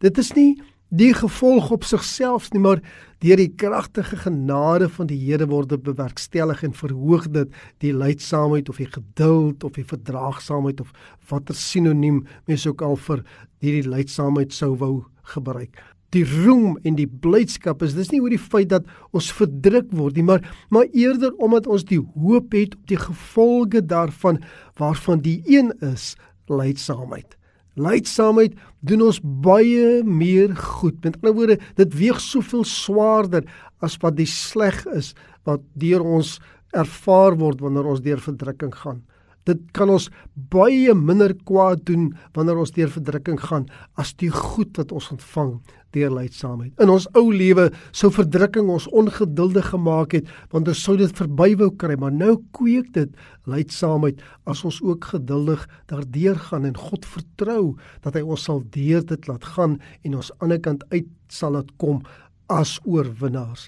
Dit 0.04 0.18
is 0.18 0.34
nie 0.38 0.56
die 0.90 1.12
gevolg 1.14 1.72
op 1.76 1.84
sigself 1.84 2.48
nie, 2.54 2.62
maar 2.64 2.80
deur 3.24 3.40
die 3.42 3.50
kragtige 3.60 4.20
genade 4.22 4.88
van 4.94 5.10
die 5.10 5.18
Here 5.20 5.48
word 5.50 5.72
dit 5.74 5.84
bewerkstellig 5.84 6.64
en 6.64 6.76
verhoog 6.78 7.28
dit 7.34 7.54
die 7.84 7.92
lydsaamheid 7.96 8.70
of 8.70 8.80
die 8.80 8.90
geduld 8.94 9.66
of 9.68 9.76
die 9.76 9.86
verdraagsaamheid 9.88 10.82
of 10.84 10.94
watter 11.32 11.58
sinoniem 11.58 12.24
mens 12.48 12.68
ook 12.70 12.84
al 12.86 12.96
vir 13.10 13.24
hierdie 13.64 13.90
lydsaamheid 13.90 14.54
sou 14.54 14.76
wou 14.78 14.94
gebruik 15.34 15.82
die 16.16 16.24
roem 16.24 16.78
en 16.88 16.96
die 16.96 17.08
blydskap 17.08 17.82
is 17.84 17.96
dis 17.98 18.14
nie 18.14 18.22
oor 18.24 18.32
die 18.32 18.42
feit 18.42 18.70
dat 18.72 18.86
ons 19.18 19.32
verdruk 19.36 19.90
word 19.98 20.16
nie 20.16 20.28
maar 20.30 20.46
maar 20.70 20.88
eerder 20.94 21.34
omdat 21.44 21.68
ons 21.68 21.88
die 21.90 22.00
hoop 22.00 22.54
het 22.56 22.78
op 22.78 22.86
die 22.94 23.02
gevolge 23.02 23.82
daarvan 23.82 24.40
waarvan 24.80 25.26
die 25.26 25.42
een 25.50 25.74
is 25.82 26.14
lydsaamheid 26.48 27.37
lydsaamheid 27.78 28.58
doen 28.88 29.06
ons 29.08 29.20
baie 29.24 30.04
meer 30.04 30.56
goed. 30.56 31.00
Met 31.04 31.18
ander 31.22 31.36
woorde 31.38 31.60
dit 31.80 31.98
weeg 31.98 32.22
soveel 32.22 32.66
swaarder 32.68 33.48
as 33.86 33.98
wat 34.02 34.18
die 34.18 34.30
sleg 34.30 34.84
is 34.98 35.14
wat 35.48 35.64
deur 35.80 36.04
ons 36.04 36.38
ervaar 36.76 37.38
word 37.40 37.62
wanneer 37.64 37.88
ons 37.88 38.04
deur 38.04 38.20
verdrukking 38.22 38.74
gaan 38.76 39.04
dit 39.48 39.64
kan 39.78 39.92
ons 39.94 40.10
baie 40.52 40.94
minder 40.98 41.34
kwaad 41.48 41.86
doen 41.88 42.10
wanneer 42.36 42.60
ons 42.60 42.74
deur 42.76 42.92
verdrukking 42.92 43.40
gaan 43.48 43.68
as 44.02 44.14
die 44.20 44.32
goed 44.34 44.76
wat 44.80 44.92
ons 44.92 45.12
ontvang 45.16 45.56
deur 45.96 46.12
lydsaamheid. 46.12 46.74
In 46.84 46.92
ons 46.92 47.08
ou 47.16 47.30
lewe 47.32 47.70
sou 47.96 48.12
verdrukking 48.14 48.68
ons 48.70 48.90
ongeduldig 48.92 49.72
gemaak 49.72 50.18
het 50.20 50.28
want 50.52 50.68
ons 50.68 50.84
sou 50.84 50.98
dit 51.00 51.14
verby 51.16 51.54
wou 51.60 51.72
kry, 51.80 51.96
maar 51.96 52.12
nou 52.12 52.36
kweek 52.58 52.92
dit 52.98 53.16
lydsaamheid 53.48 54.20
as 54.52 54.66
ons 54.68 54.82
ook 54.84 55.08
geduldig 55.14 55.64
daardeur 55.88 56.36
gaan 56.50 56.68
en 56.68 56.76
God 56.78 57.08
vertrou 57.08 57.64
dat 58.04 58.20
hy 58.20 58.26
ons 58.26 58.44
sal 58.50 58.62
deur 58.76 59.06
dit 59.08 59.32
laat 59.32 59.48
gaan 59.56 59.80
en 60.04 60.20
ons 60.20 60.34
aan 60.42 60.52
die 60.52 60.58
ander 60.58 60.64
kant 60.64 60.84
uit 60.92 61.08
sal 61.30 61.56
laat 61.58 61.72
kom 61.78 62.04
as 62.48 62.80
oorwinnaars. 62.86 63.68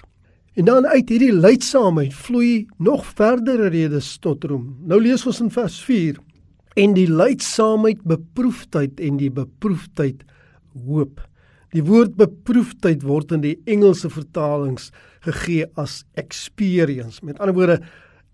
En 0.58 0.66
dan 0.66 0.86
uit 0.86 1.08
hierdie 1.08 1.32
lydsaamheid 1.32 2.14
vloei 2.14 2.66
nog 2.82 3.04
verdere 3.06 3.68
redes 3.70 4.16
tot 4.18 4.44
roem. 4.44 4.74
Nou 4.82 4.98
lees 5.02 5.26
ons 5.26 5.40
in 5.44 5.52
vers 5.54 5.78
4 5.86 6.18
en 6.80 6.94
die 6.94 7.06
lydsaamheid 7.10 8.02
beproefdheid 8.08 9.00
en 9.02 9.18
die 9.20 9.30
beproefdheid 9.34 10.24
hoop. 10.86 11.20
Die 11.70 11.84
woord 11.86 12.16
beproefdheid 12.18 13.04
word 13.06 13.34
in 13.36 13.44
die 13.44 13.56
Engelse 13.70 14.10
vertalings 14.10 14.90
gegee 15.26 15.68
as 15.78 16.00
experience, 16.18 17.22
met 17.22 17.38
ander 17.38 17.54
woorde 17.54 17.78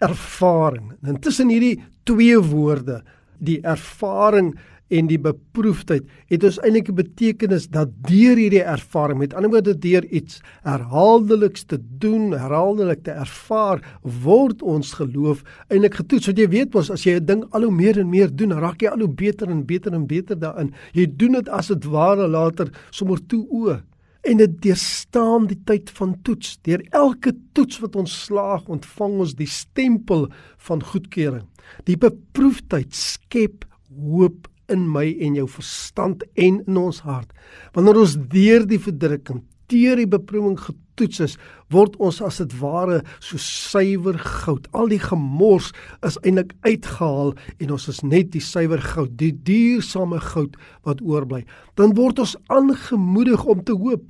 ervaring. 0.05 0.95
En 1.05 1.21
tussen 1.21 1.53
hierdie 1.53 1.83
twee 2.09 2.39
woorde, 2.41 3.03
die 3.39 3.59
ervaring 3.61 4.55
en 4.89 5.09
die 5.11 5.19
beproefdheid 5.19 6.07
het 6.31 6.45
ons 6.47 6.59
eintlik 6.63 6.89
'n 6.91 6.95
betekenis 6.95 7.69
dat 7.69 7.91
deur 8.07 8.37
hierdie 8.37 8.63
ervaring 8.63 9.19
met 9.19 9.35
ander 9.35 9.51
woorde 9.51 9.75
deur 9.79 10.05
iets 10.05 10.41
herhaaldeliks 10.63 11.65
te 11.65 11.79
doen, 11.99 12.33
herhaaldelik 12.33 13.03
te 13.03 13.11
ervaar, 13.11 13.83
word 14.03 14.63
ons 14.63 14.93
geloof 14.93 15.43
eintlik 15.69 15.95
getoets. 15.95 16.27
Want 16.27 16.39
jy 16.39 16.49
weet 16.49 16.75
mos 16.75 16.91
as 16.91 17.05
jy 17.05 17.19
'n 17.19 17.27
ding 17.27 17.45
al 17.51 17.63
hoe 17.63 17.73
meer 17.73 17.99
en 17.99 18.09
meer 18.09 18.31
doen, 18.31 18.53
raak 18.53 18.81
jy 18.81 18.89
al 18.89 19.01
hoe 19.01 19.15
beter 19.15 19.49
en 19.49 19.67
beter 19.67 19.93
en 19.93 20.07
beter 20.07 20.39
daarin. 20.39 20.73
Jy 20.93 21.07
doen 21.17 21.33
dit 21.33 21.49
as 21.49 21.67
dit 21.67 21.85
ware 21.85 22.29
later 22.29 22.71
sommer 22.91 23.19
toe 23.27 23.47
o 23.51 23.81
en 24.27 24.37
dit 24.37 24.63
deurstaan 24.63 25.47
die 25.47 25.61
tyd 25.65 25.91
van 25.91 26.17
toets. 26.23 26.59
Deur 26.63 26.83
elke 26.91 27.33
toets 27.53 27.79
wat 27.79 27.97
ons 27.97 28.25
slaag, 28.25 28.67
ontvang 28.69 29.19
ons 29.19 29.35
die 29.35 29.47
stempel 29.47 30.29
van 30.57 30.83
goedkeuring. 30.83 31.47
Die 31.85 31.97
beproefdheid 31.97 32.95
skep 32.95 33.65
hoop 33.97 34.49
in 34.73 34.87
my 34.91 35.07
en 35.23 35.37
jou 35.39 35.47
verstand 35.51 36.25
en 36.35 36.61
in 36.67 36.81
ons 36.81 37.03
hart. 37.07 37.31
Wanneer 37.77 38.01
ons 38.03 38.17
deur 38.33 38.67
die 38.69 38.81
verdrukking, 38.83 39.43
deur 39.71 39.99
die 39.99 40.09
beproewing 40.11 40.57
getoets 40.61 41.23
is, 41.25 41.37
word 41.75 41.97
ons 42.03 42.21
as 42.25 42.39
dit 42.43 42.55
ware 42.61 43.01
so 43.19 43.39
suiwer 43.43 44.19
goud. 44.23 44.69
Al 44.77 44.91
die 44.93 45.01
gemors 45.03 45.73
is 46.07 46.19
eintlik 46.23 46.55
uitgehaal 46.67 47.35
en 47.59 47.75
ons 47.75 47.89
is 47.91 48.03
net 48.07 48.33
die 48.35 48.45
suiwer 48.45 48.83
goud, 48.83 49.17
die 49.19 49.33
duursame 49.35 50.21
goud 50.33 50.57
wat 50.87 51.03
oorbly. 51.03 51.45
Dan 51.79 51.97
word 51.99 52.23
ons 52.23 52.37
aangemoedig 52.53 53.45
om 53.45 53.65
te 53.67 53.77
hoop. 53.77 54.05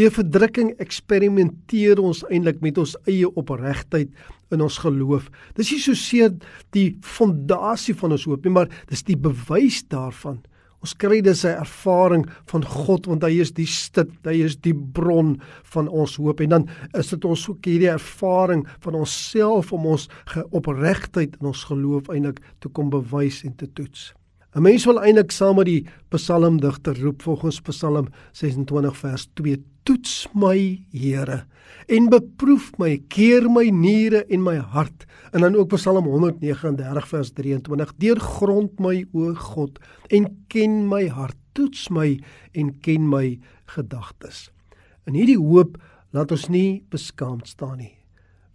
Deur 0.00 0.12
verdrukking 0.16 0.70
eksperimenteer 0.80 1.98
ons 2.00 2.22
eintlik 2.32 2.62
met 2.64 2.78
ons 2.80 2.94
eie 3.10 3.28
opregtheid 3.36 4.08
in 4.54 4.62
ons 4.64 4.78
geloof. 4.80 5.26
Dis 5.58 5.74
nie 5.74 5.80
so 5.82 5.98
seer 5.98 6.30
die 6.72 6.94
fondasie 7.04 7.92
van 7.98 8.14
ons 8.16 8.24
hoop 8.30 8.46
nie, 8.46 8.54
maar 8.54 8.70
dis 8.88 9.04
die 9.04 9.18
bewys 9.20 9.82
daarvan. 9.92 10.38
Ons 10.80 10.94
kry 10.96 11.20
dis 11.20 11.44
'n 11.44 11.60
ervaring 11.60 12.24
van 12.48 12.64
God 12.64 13.06
want 13.06 13.22
hy 13.22 13.40
is 13.40 13.52
die 13.52 13.66
stit, 13.66 14.08
hy 14.24 14.40
is 14.40 14.56
die 14.56 14.72
bron 14.72 15.38
van 15.74 15.88
ons 15.88 16.16
hoop 16.16 16.40
en 16.40 16.48
dan 16.48 16.68
is 16.94 17.10
dit 17.10 17.24
ons 17.24 17.48
ook 17.50 17.64
hierdie 17.66 17.92
ervaring 17.92 18.66
van 18.80 18.94
onsself 18.94 19.72
om 19.72 19.84
ons 19.86 20.08
opregtheid 20.50 21.36
in 21.40 21.46
ons 21.46 21.64
geloof 21.64 22.08
eintlik 22.08 22.40
te 22.60 22.68
kom 22.68 22.88
bewys 22.88 23.44
en 23.44 23.54
te 23.54 23.66
toets. 23.66 24.14
'n 24.54 24.62
Mens 24.62 24.84
wil 24.84 24.98
eintlik 24.98 25.30
saam 25.30 25.56
met 25.56 25.66
die 25.66 25.86
psalmdigter 26.08 26.98
roep 27.02 27.22
volgens 27.22 27.60
Psalm 27.60 28.08
26 28.32 28.96
vers 28.96 29.28
2 29.34 29.62
Toets 29.90 30.28
my 30.38 30.84
Here 30.94 31.48
en 31.90 32.04
beproef 32.12 32.68
my, 32.78 32.92
keer 33.10 33.48
my 33.50 33.64
niere 33.74 34.20
en 34.30 34.44
my 34.46 34.54
hart. 34.62 35.02
En 35.34 35.42
dan 35.42 35.56
ook 35.58 35.74
Psalm 35.74 36.06
139 36.06 37.08
vers 37.08 37.32
23: 37.34 37.94
Deurgrond 37.98 38.78
my 38.78 39.02
o 39.10 39.34
God 39.34 39.82
en 40.14 40.28
ken 40.46 40.84
my 40.86 41.08
hart, 41.10 41.34
toets 41.58 41.88
my 41.90 42.20
en 42.54 42.70
ken 42.78 43.08
my 43.10 43.40
gedagtes. 43.74 44.52
In 45.10 45.18
hierdie 45.18 45.40
hoop 45.42 45.80
laat 46.14 46.30
ons 46.30 46.46
nie 46.54 46.84
beskaamd 46.94 47.50
staan 47.50 47.80
nie. 47.82 47.96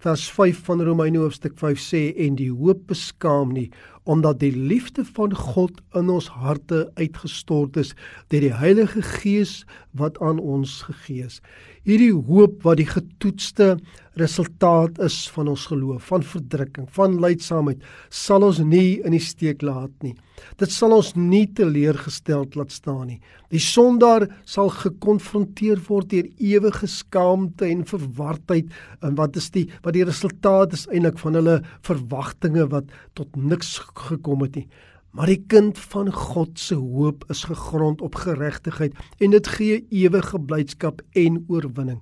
Vers 0.05 0.29
5 0.31 0.63
van 0.67 0.83
Romeine 0.85 1.17
hoofstuk 1.17 1.55
5 1.59 1.79
sê 1.81 2.01
en 2.27 2.35
die 2.39 2.51
hoop 2.53 2.87
beskaam 2.87 3.51
nie 3.51 3.71
omdat 4.05 4.37
die 4.39 4.53
liefde 4.53 5.01
van 5.15 5.33
God 5.33 5.79
in 5.97 6.11
ons 6.13 6.27
harte 6.29 6.83
uitgestort 6.93 7.79
is 7.81 7.95
deur 8.29 8.43
die 8.45 8.53
Heilige 8.53 9.01
Gees 9.01 9.63
wat 9.99 10.19
aan 10.23 10.39
ons 10.39 10.81
gegee 10.89 11.25
is. 11.25 11.41
Hierdie 11.85 12.13
hoop 12.13 12.63
wat 12.65 12.79
die 12.81 12.89
getoetste 12.89 13.75
resultaat 14.19 14.99
is 15.03 15.17
van 15.35 15.51
ons 15.51 15.67
geloof, 15.69 16.07
van 16.09 16.23
verdrukking, 16.25 16.87
van 16.95 17.19
lydsaamheid, 17.21 17.83
sal 18.09 18.45
ons 18.47 18.61
nie 18.63 19.01
in 19.05 19.15
die 19.15 19.23
steek 19.23 19.61
laat 19.65 19.91
nie. 20.05 20.15
Dit 20.59 20.71
sal 20.73 20.95
ons 20.95 21.13
nie 21.15 21.45
teleurgesteld 21.55 22.55
laat 22.59 22.73
staan 22.73 23.05
nie. 23.11 23.19
Die 23.53 23.61
sondaar 23.61 24.27
sal 24.49 24.71
gekonfronteer 24.73 25.79
word 25.87 26.09
deur 26.11 26.27
ewige 26.43 26.89
skaamte 26.91 27.67
en 27.69 27.85
verwardheid 27.87 28.73
en 29.05 29.15
wat 29.19 29.37
is 29.39 29.51
die 29.55 29.67
wat 29.85 29.95
die 29.95 30.07
resultaat 30.07 30.75
is 30.75 30.87
eintlik 30.89 31.21
van 31.21 31.39
hulle 31.39 31.59
verwagtinge 31.87 32.67
wat 32.73 32.91
tot 33.15 33.35
niks 33.35 33.77
gekom 34.07 34.43
het 34.47 34.59
nie. 34.59 34.67
Maar 35.15 35.29
die 35.31 35.43
kind 35.47 35.79
van 35.79 36.09
God 36.11 36.59
se 36.59 36.75
hoop 36.75 37.23
is 37.31 37.45
gegrond 37.47 38.01
op 38.03 38.15
geregtigheid 38.19 38.95
en 39.17 39.31
dit 39.31 39.47
gee 39.47 39.85
ewige 39.89 40.39
blydskap 40.39 40.99
en 41.11 41.37
oorwinning. 41.47 42.01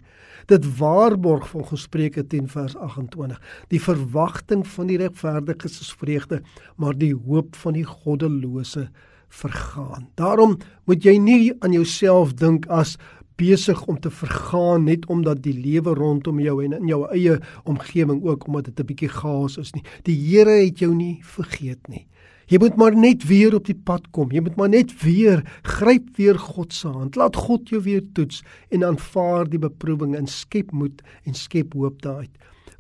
Dit 0.50 0.65
waarborg 0.77 1.48
volgens 1.48 1.82
Spreuke 1.82 2.27
10 2.27 2.48
vers 2.50 2.75
28. 2.75 3.41
Die 3.70 3.82
verwagting 3.82 4.65
van 4.67 4.89
die 4.89 4.98
regverdiges 4.98 5.79
is 5.79 5.93
vreugde, 5.93 6.41
maar 6.75 6.98
die 6.98 7.13
hoop 7.13 7.55
van 7.55 7.77
die 7.77 7.86
goddelose 7.86 8.89
vergaan. 9.29 10.10
Daarom 10.17 10.58
moet 10.89 11.05
jy 11.05 11.17
nie 11.22 11.53
aan 11.60 11.77
jouself 11.77 12.34
dink 12.34 12.65
as 12.65 12.98
besig 13.38 13.86
om 13.86 14.00
te 14.00 14.10
vergaan 14.12 14.84
net 14.89 15.05
omdat 15.05 15.43
die 15.46 15.55
lewe 15.58 15.93
rondom 15.93 16.39
jou 16.41 16.63
en 16.65 16.74
in 16.79 16.89
jou 16.89 17.03
eie 17.13 17.38
omgewing 17.70 18.24
ook 18.25 18.48
omdat 18.48 18.65
dit 18.65 18.79
'n 18.79 18.86
bietjie 18.86 19.10
chaos 19.10 19.58
is 19.58 19.72
nie. 19.74 19.84
Die 20.03 20.17
Here 20.17 20.65
het 20.65 20.79
jou 20.79 20.93
nie 20.96 21.20
vergeet 21.22 21.88
nie. 21.88 22.08
Jy 22.51 22.59
moet 22.59 22.75
maar 22.75 22.95
net 22.95 23.23
weer 23.27 23.55
op 23.55 23.67
die 23.69 23.77
pad 23.77 24.09
kom. 24.12 24.31
Jy 24.31 24.43
moet 24.43 24.57
maar 24.59 24.71
net 24.73 24.91
weer 25.03 25.43
gryp 25.63 26.15
weer 26.17 26.39
God 26.39 26.73
se 26.73 26.88
hand. 26.88 27.15
Laat 27.15 27.35
God 27.35 27.69
jou 27.71 27.81
weer 27.85 28.03
toets 28.13 28.43
en 28.69 28.83
aanvaar 28.83 29.47
die 29.50 29.62
beproewing 29.62 30.15
en 30.19 30.27
skep 30.27 30.71
moed 30.71 31.01
en 31.23 31.38
skep 31.38 31.73
hoop 31.73 32.01
daaruit. 32.03 32.31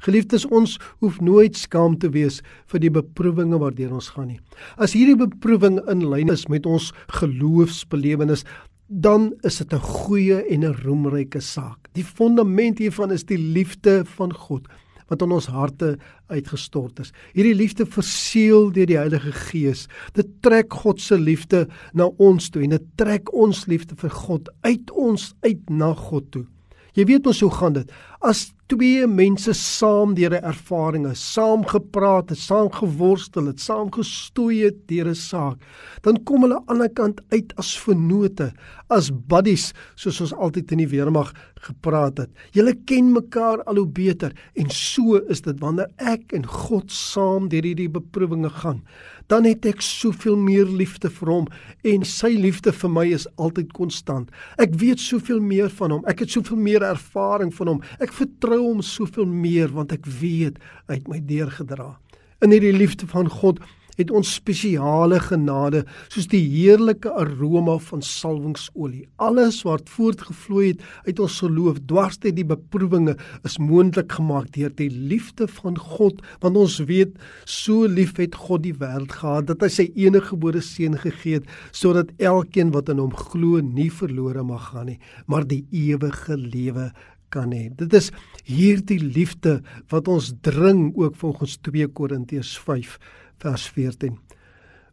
Geliefdes, 0.03 0.43
ons 0.51 0.75
hoef 0.99 1.21
nooit 1.23 1.55
skaam 1.55 1.95
te 1.95 2.09
wees 2.11 2.41
vir 2.71 2.81
die 2.83 2.91
beproewinge 2.91 3.59
waardeur 3.61 3.93
ons 3.95 4.11
gaan 4.11 4.33
nie. 4.33 4.39
As 4.75 4.95
hierdie 4.97 5.15
beproewing 5.15 5.79
in 5.91 6.03
lyn 6.11 6.33
is 6.33 6.49
met 6.51 6.67
ons 6.67 6.91
geloofsbelewenis, 7.21 8.43
dan 8.87 9.31
is 9.47 9.57
dit 9.57 9.73
'n 9.73 9.79
goeie 9.79 10.43
en 10.51 10.65
'n 10.65 10.75
roemryke 10.83 11.39
saak. 11.39 11.87
Die 11.93 12.03
fondament 12.03 12.79
hiervan 12.79 13.11
is 13.11 13.23
die 13.23 13.37
liefde 13.37 14.03
van 14.05 14.33
God 14.33 14.67
wat 15.13 15.25
in 15.25 15.35
ons 15.35 15.49
harte 15.53 15.93
uitgestort 16.33 17.03
is. 17.03 17.13
Hierdie 17.37 17.55
liefde 17.57 17.85
verseël 17.89 18.71
deur 18.73 18.89
die 18.89 18.99
Heilige 18.99 19.33
Gees. 19.47 19.85
Dit 20.17 20.31
trek 20.45 20.73
God 20.83 21.01
se 21.01 21.19
liefde 21.19 21.67
na 21.93 22.09
ons 22.21 22.49
toe 22.49 22.63
en 22.65 22.75
dit 22.75 22.89
trek 22.99 23.31
ons 23.33 23.65
liefde 23.69 23.97
vir 24.01 24.13
God 24.23 24.49
uit 24.65 24.93
ons 24.97 25.29
uit 25.45 25.69
na 25.69 25.93
God 25.97 26.31
toe. 26.33 26.45
Jy 26.93 27.07
weet 27.09 27.25
mos 27.25 27.39
hoe 27.41 27.53
gaan 27.53 27.73
dit? 27.73 27.93
As 28.23 28.53
twee 28.71 29.03
mense 29.03 29.51
saam 29.51 30.13
deur 30.15 30.31
'n 30.31 30.45
ervaring, 30.47 31.05
saam 31.11 31.65
gepraat 31.67 32.29
het, 32.29 32.39
saam 32.39 32.71
geworstel 32.71 33.45
het, 33.51 33.59
saam 33.59 33.91
gestoei 33.91 34.63
het 34.63 34.87
deur 34.87 35.09
'n 35.09 35.15
saak, 35.15 35.57
dan 36.01 36.23
kom 36.23 36.41
hulle 36.41 36.55
aan 36.55 36.63
die 36.63 36.71
ander 36.71 36.89
kant 36.89 37.21
uit 37.31 37.53
as 37.57 37.77
vennote, 37.77 38.53
as 38.89 39.11
buddies, 39.11 39.73
soos 39.95 40.21
ons 40.21 40.33
altyd 40.33 40.71
in 40.71 40.77
die 40.77 40.87
weermag 40.87 41.33
gepraat 41.55 42.17
het. 42.17 42.29
Julle 42.51 42.75
ken 42.85 43.11
mekaar 43.11 43.63
al 43.63 43.75
hoe 43.75 43.87
beter 43.87 44.31
en 44.55 44.69
so 44.69 45.19
is 45.27 45.41
dit 45.41 45.59
wanneer 45.59 45.91
ek 45.97 46.33
en 46.33 46.45
God 46.45 46.91
saam 46.91 47.49
deur 47.49 47.63
hierdie 47.63 47.89
beproewinge 47.89 48.49
gaan 48.49 48.81
dan 49.31 49.47
het 49.47 49.65
ek 49.67 49.81
soveel 49.83 50.35
meer 50.39 50.67
liefde 50.67 51.09
vir 51.11 51.31
hom 51.31 51.47
en 51.89 52.05
sy 52.07 52.33
liefde 52.37 52.73
vir 52.75 52.91
my 52.91 53.05
is 53.15 53.25
altyd 53.41 53.71
konstant. 53.75 54.31
Ek 54.61 54.75
weet 54.79 55.01
soveel 55.01 55.41
meer 55.43 55.71
van 55.73 55.95
hom. 55.95 56.03
Ek 56.09 56.23
het 56.25 56.33
soveel 56.33 56.59
meer 56.59 56.85
ervaring 56.85 57.53
van 57.55 57.73
hom. 57.73 57.81
Ek 58.03 58.12
vertrou 58.17 58.61
hom 58.61 58.81
soveel 58.85 59.29
meer 59.29 59.73
want 59.73 59.93
ek 59.95 60.05
weet 60.21 60.59
hy 60.87 60.99
het 60.99 61.07
my 61.11 61.21
deurgedra. 61.25 61.93
In 62.43 62.51
hierdie 62.51 62.75
liefde 62.75 63.07
van 63.07 63.29
God 63.31 63.61
het 63.97 64.11
ons 64.13 64.29
spesiale 64.39 65.19
genade 65.21 65.83
soos 66.11 66.27
die 66.31 66.41
heerlike 66.41 67.11
aroma 67.19 67.75
van 67.89 68.01
salwingsolie. 68.05 69.05
Alles 69.21 69.61
wat 69.67 69.91
voortgevloei 69.93 70.71
het 70.71 70.83
uit 71.07 71.21
ons 71.23 71.39
geloof 71.43 71.81
dwars 71.89 72.19
deur 72.23 72.35
die 72.35 72.47
beproewinge 72.47 73.15
is 73.47 73.59
moontlik 73.61 74.15
gemaak 74.17 74.49
deur 74.57 74.73
die 74.79 74.89
liefde 74.89 75.47
van 75.59 75.77
God, 75.77 76.21
want 76.41 76.57
ons 76.59 76.79
weet 76.89 77.15
so 77.49 77.87
lief 77.89 78.15
het 78.21 78.37
God 78.47 78.65
die 78.65 78.75
wêreld 78.79 79.13
gehad 79.19 79.49
dat 79.51 79.65
hy 79.65 79.71
sy 79.73 79.87
enige 79.93 80.33
gebore 80.33 80.63
seun 80.63 80.97
gegee 80.99 81.41
het 81.41 81.49
sodat 81.75 82.13
elkeen 82.17 82.73
wat 82.73 82.89
in 82.93 83.01
hom 83.03 83.13
glo 83.29 83.61
nie 83.63 83.89
verlore 83.93 84.43
mag 84.47 84.71
gaan 84.71 84.89
nie, 84.89 84.99
maar 85.27 85.45
die 85.45 85.63
ewige 85.69 86.37
lewe 86.39 86.91
kan 87.33 87.53
hê. 87.55 87.69
Dit 87.79 87.93
is 87.97 88.11
hierdie 88.45 88.99
liefde 89.01 89.59
wat 89.93 90.09
ons 90.11 90.33
dring 90.45 90.91
ook 90.99 91.17
volgens 91.21 91.57
2 91.65 91.89
Korintiërs 91.97 92.53
5 92.61 92.99
vers 93.43 93.65
14. 93.75 94.19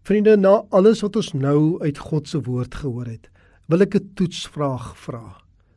Vriende, 0.09 0.37
na 0.41 0.63
alles 0.73 1.03
wat 1.05 1.19
ons 1.21 1.35
nou 1.37 1.77
uit 1.85 1.99
God 2.01 2.29
se 2.29 2.41
woord 2.47 2.75
gehoor 2.83 3.11
het, 3.11 3.29
wil 3.69 3.85
ek 3.85 3.95
'n 3.95 4.11
toetsvraag 4.17 4.97
vra 4.97 5.27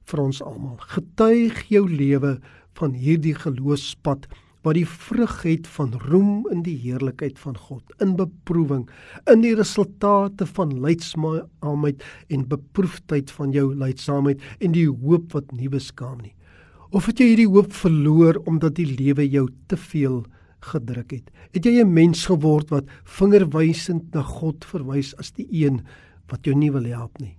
vir 0.10 0.20
ons 0.20 0.42
almal. 0.42 0.78
Getuig 0.96 1.68
jou 1.70 1.86
lewe 1.90 2.40
van 2.80 2.94
hierdie 2.94 3.36
geloofspad 3.36 4.28
wat 4.64 4.78
die 4.78 4.88
vrug 4.88 5.42
het 5.44 5.68
van 5.68 5.92
roem 6.08 6.46
in 6.52 6.64
die 6.64 6.78
heerlikheid 6.80 7.40
van 7.40 7.58
God, 7.58 7.84
in 8.00 8.16
beproewing, 8.16 8.86
in 9.32 9.44
die 9.44 9.56
resultate 9.60 10.48
van 10.56 10.72
lydsaamheid 10.80 12.04
en 12.30 12.48
beproefdheid 12.48 13.32
van 13.32 13.52
jou 13.52 13.74
lydsaamheid 13.76 14.40
en 14.60 14.72
die 14.72 14.88
hoop 14.88 15.34
wat 15.36 15.52
nie 15.52 15.70
beskaam 15.70 16.22
nie. 16.24 16.34
Of 16.94 17.08
het 17.10 17.24
jy 17.24 17.32
hierdie 17.32 17.50
hoop 17.50 17.72
verloor 17.74 18.38
omdat 18.46 18.76
die 18.78 18.86
lewe 18.86 19.26
jou 19.26 19.48
te 19.72 19.78
veel 19.90 20.20
gedruk 20.64 21.16
het. 21.16 21.32
Het 21.58 21.66
jy 21.66 21.82
'n 21.82 21.94
mens 21.94 22.26
geword 22.30 22.70
wat 22.70 22.86
vingerwysend 23.04 24.14
na 24.14 24.22
God 24.22 24.64
verwys 24.64 25.16
as 25.18 25.32
die 25.32 25.48
een 25.50 25.82
wat 26.30 26.46
jou 26.46 26.56
nie 26.56 26.72
wil 26.72 26.86
help 26.86 27.18
nie? 27.20 27.36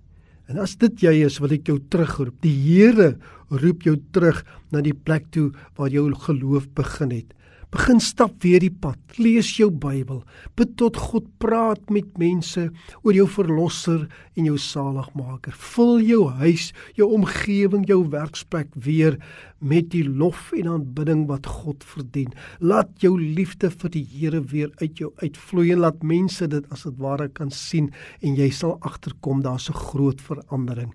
En 0.49 0.59
as 0.59 0.75
dit 0.77 1.01
jy 1.01 1.25
is, 1.25 1.39
wil 1.39 1.53
ek 1.53 1.69
jou 1.69 1.79
terugroep. 1.89 2.35
Die 2.43 2.53
Here 2.53 3.17
roep 3.49 3.83
jou 3.83 3.97
terug 4.13 4.45
na 4.73 4.81
die 4.81 4.93
plek 4.93 5.31
toe 5.31 5.53
waar 5.77 5.89
jou 5.89 6.13
geloof 6.13 6.69
begin 6.75 7.11
het. 7.11 7.33
Begin 7.75 7.99
stap 7.99 8.37
weer 8.45 8.61
die 8.63 8.71
pad. 8.71 9.01
Lees 9.19 9.49
jou 9.59 9.67
Bybel. 9.67 10.21
Bid 10.55 10.77
tot 10.79 10.95
God, 11.09 11.25
praat 11.43 11.89
met 11.91 12.07
mense 12.23 12.69
oor 13.03 13.17
jou 13.17 13.25
verlosser 13.27 14.05
en 14.39 14.47
jou 14.47 14.55
saligmaker. 14.63 15.57
Vul 15.75 16.05
jou 16.07 16.21
huis, 16.39 16.69
jou 16.95 17.09
omgewing, 17.17 17.83
jou 17.91 18.05
werksplek 18.13 18.71
weer 18.79 19.19
met 19.59 19.89
die 19.91 20.05
lof 20.07 20.53
en 20.55 20.71
aanbidding 20.71 21.25
wat 21.27 21.51
God 21.51 21.83
verdien. 21.83 22.31
Laat 22.63 22.95
jou 23.03 23.17
liefde 23.19 23.73
vir 23.75 23.95
die 23.97 24.05
Here 24.13 24.45
weer 24.55 24.71
uit 24.79 25.03
jou 25.03 25.11
uitvloei 25.19 25.73
en 25.75 25.83
laat 25.83 26.07
mense 26.07 26.47
dit 26.47 26.71
as 26.71 26.87
dit 26.87 27.03
ware 27.03 27.27
kan 27.27 27.51
sien 27.51 27.91
en 28.23 28.39
jy 28.39 28.53
sal 28.55 28.79
agterkom 28.87 29.43
daar's 29.43 29.67
'n 29.69 29.83
groot 29.91 30.21
verandering. 30.21 30.95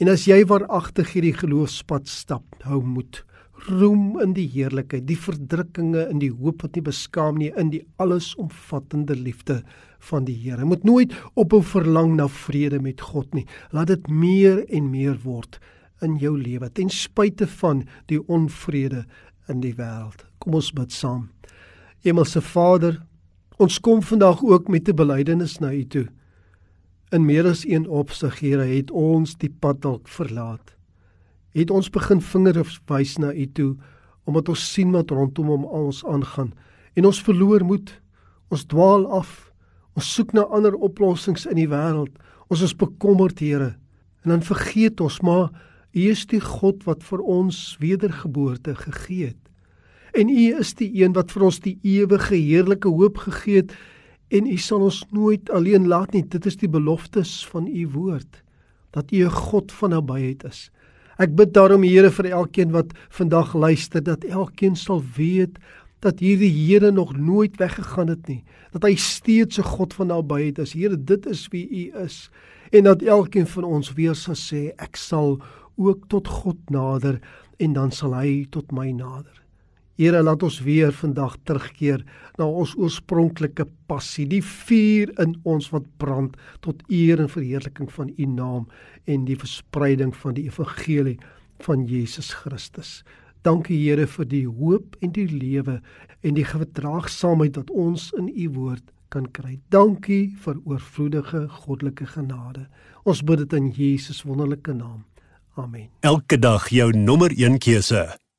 En 0.00 0.08
as 0.08 0.26
jy 0.26 0.42
waaragtig 0.44 1.12
hierdie 1.12 1.34
geloofspad 1.34 2.08
stap, 2.08 2.44
hou 2.64 2.82
moed 2.82 3.22
roem 3.66 4.20
in 4.22 4.34
die 4.36 4.46
heerlikheid, 4.46 5.06
die 5.08 5.18
verdrukkinge 5.18 6.06
in 6.12 6.20
die 6.22 6.30
hoop 6.30 6.62
wat 6.62 6.76
nie 6.76 6.84
beskaam 6.86 7.38
nie 7.40 7.50
in 7.58 7.72
die 7.72 7.82
allesomvattende 8.02 9.16
liefde 9.18 9.62
van 10.10 10.28
die 10.28 10.36
Here. 10.38 10.64
Moet 10.64 10.84
nooit 10.86 11.14
ophou 11.34 11.62
verlang 11.62 12.14
na 12.16 12.28
vrede 12.28 12.78
met 12.80 13.02
God 13.02 13.34
nie. 13.34 13.46
Laat 13.74 13.90
dit 13.90 14.08
meer 14.08 14.62
en 14.68 14.90
meer 14.92 15.18
word 15.24 15.58
in 16.04 16.16
jou 16.22 16.36
lewe 16.38 16.70
ten 16.70 16.90
spyte 16.94 17.48
van 17.58 17.82
die 18.06 18.20
onvrede 18.30 19.04
in 19.50 19.60
die 19.64 19.74
wêreld. 19.74 20.22
Kom 20.38 20.54
ons 20.60 20.70
bid 20.72 20.94
saam. 20.94 21.28
Hemelse 22.06 22.40
Vader, 22.44 23.02
ons 23.58 23.80
kom 23.82 24.02
vandag 24.02 24.44
ook 24.44 24.68
met 24.68 24.88
'n 24.88 24.94
belydenis 24.94 25.58
na 25.58 25.72
U 25.72 25.84
toe. 25.84 26.06
In 27.10 27.24
meer 27.24 27.46
as 27.46 27.66
een 27.66 27.88
opsig, 27.88 28.40
Here, 28.40 28.64
het 28.64 28.90
ons 28.90 29.34
die 29.36 29.50
pad 29.50 29.82
dalk 29.82 30.08
verlaat 30.08 30.77
het 31.58 31.70
ons 31.74 31.90
begin 31.90 32.20
vingers 32.20 32.80
wys 32.88 33.16
na 33.18 33.32
U 33.32 33.46
toe 33.52 33.72
omdat 34.28 34.48
ons 34.52 34.62
sien 34.72 34.90
wat 34.92 35.10
rondom 35.10 35.48
om 35.50 35.64
ons 35.64 36.02
aangaan 36.04 36.52
en 36.98 37.06
ons 37.08 37.22
verloor 37.24 37.64
moed. 37.64 37.92
Ons 38.52 38.66
dwaal 38.68 39.06
af. 39.12 39.52
Ons 39.96 40.08
soek 40.14 40.34
na 40.36 40.44
ander 40.52 40.74
oplossings 40.74 41.46
in 41.48 41.56
die 41.60 41.68
wêreld. 41.70 42.12
Ons 42.52 42.64
is 42.66 42.74
bekommerd, 42.76 43.40
Here. 43.40 43.76
En 44.24 44.34
dan 44.34 44.44
vergeet 44.44 45.00
ons 45.00 45.20
maar 45.24 45.48
U 45.96 46.04
is 46.10 46.26
die 46.28 46.40
God 46.44 46.84
wat 46.84 47.02
vir 47.08 47.22
ons 47.24 47.76
wedergeboorte 47.80 48.74
gegee 48.76 49.30
het. 49.30 49.40
En 50.12 50.28
U 50.28 50.44
is 50.60 50.74
die 50.76 50.90
een 51.00 51.14
wat 51.16 51.32
vir 51.32 51.46
ons 51.48 51.60
die 51.64 51.78
ewige 51.86 52.36
heerlike 52.36 52.90
hoop 52.92 53.22
gegee 53.24 53.62
het 53.62 53.72
en 54.28 54.46
U 54.46 54.56
sal 54.60 54.84
ons 54.84 55.00
nooit 55.16 55.48
alleen 55.50 55.88
laat 55.88 56.12
nie. 56.12 56.24
Dit 56.28 56.46
is 56.46 56.58
die 56.60 56.68
beloftes 56.68 57.40
van 57.48 57.66
U 57.66 57.88
woord 57.94 58.42
dat 58.92 59.12
U 59.12 59.24
'n 59.24 59.30
God 59.30 59.72
van 59.72 59.90
nabyheid 59.90 60.44
is. 60.44 60.70
Ek 61.18 61.32
bid 61.34 61.50
daarom 61.50 61.82
Here 61.82 62.12
vir 62.14 62.30
elkeen 62.30 62.70
wat 62.70 62.92
vandag 63.10 63.50
luister 63.58 64.02
dat 64.06 64.22
elkeen 64.24 64.76
sal 64.78 65.02
weet 65.16 65.56
dat 66.04 66.20
hierdie 66.22 66.52
Here 66.54 66.92
nog 66.94 67.16
nooit 67.16 67.56
weggegaan 67.58 68.12
het 68.12 68.28
nie. 68.30 68.44
Dat 68.70 68.86
hy 68.86 68.94
steeds 68.94 69.58
'n 69.58 69.66
God 69.66 69.94
van 69.94 70.06
nabyheid 70.06 70.58
is. 70.58 70.72
Here, 70.72 70.96
dit 70.96 71.26
is 71.26 71.48
wie 71.48 71.66
U 71.66 72.04
is. 72.04 72.30
En 72.70 72.84
dat 72.84 73.02
elkeen 73.02 73.46
van 73.46 73.64
ons 73.64 73.92
weer 73.92 74.14
sal 74.14 74.34
sê 74.34 74.70
ek 74.78 74.96
sal 74.96 75.40
ook 75.76 76.08
tot 76.08 76.28
God 76.28 76.70
nader 76.70 77.20
en 77.58 77.72
dan 77.72 77.90
sal 77.90 78.14
hy 78.14 78.46
tot 78.50 78.70
my 78.72 78.90
nader. 78.90 79.42
Here, 79.98 80.20
laat 80.22 80.44
ons 80.46 80.60
weer 80.62 80.92
vandag 80.94 81.32
terugkeer 81.42 82.04
na 82.38 82.46
ons 82.46 82.76
oorspronklike 82.78 83.64
passie, 83.90 84.28
die 84.30 84.44
vuur 84.46 85.10
in 85.18 85.32
ons 85.42 85.72
wat 85.72 85.88
brand 85.98 86.36
tot 86.62 86.84
eer 86.86 87.18
en 87.18 87.30
verheerliking 87.32 87.88
van 87.90 88.12
U 88.14 88.28
naam 88.30 88.68
en 89.10 89.24
die 89.26 89.34
verspreiding 89.40 90.12
van 90.20 90.36
die 90.36 90.44
evangelie 90.46 91.16
van 91.66 91.82
Jesus 91.90 92.30
Christus. 92.44 93.00
Dankie 93.42 93.80
Here 93.80 94.06
vir 94.06 94.28
die 94.30 94.44
hoop 94.46 94.94
en 95.02 95.16
die 95.18 95.26
lewe 95.32 95.80
en 96.22 96.38
die 96.38 96.46
gedraagsaamheid 96.46 97.58
wat 97.58 97.74
ons 97.74 98.12
in 98.22 98.30
U 98.30 98.46
woord 98.54 98.86
kan 99.10 99.26
kry. 99.34 99.56
Dankie 99.74 100.36
vir 100.44 100.62
oorvloedige 100.62 101.48
goddelike 101.64 102.06
genade. 102.14 102.68
Ons 103.02 103.26
bid 103.26 103.42
dit 103.42 103.58
in 103.58 103.72
Jesus 103.74 104.22
wonderlike 104.22 104.78
naam. 104.78 105.02
Amen. 105.58 105.90
Elke 106.06 106.38
dag 106.38 106.70
jou 106.70 106.92
nommer 106.94 107.34
1 107.34 107.58
keuse. 107.58 108.06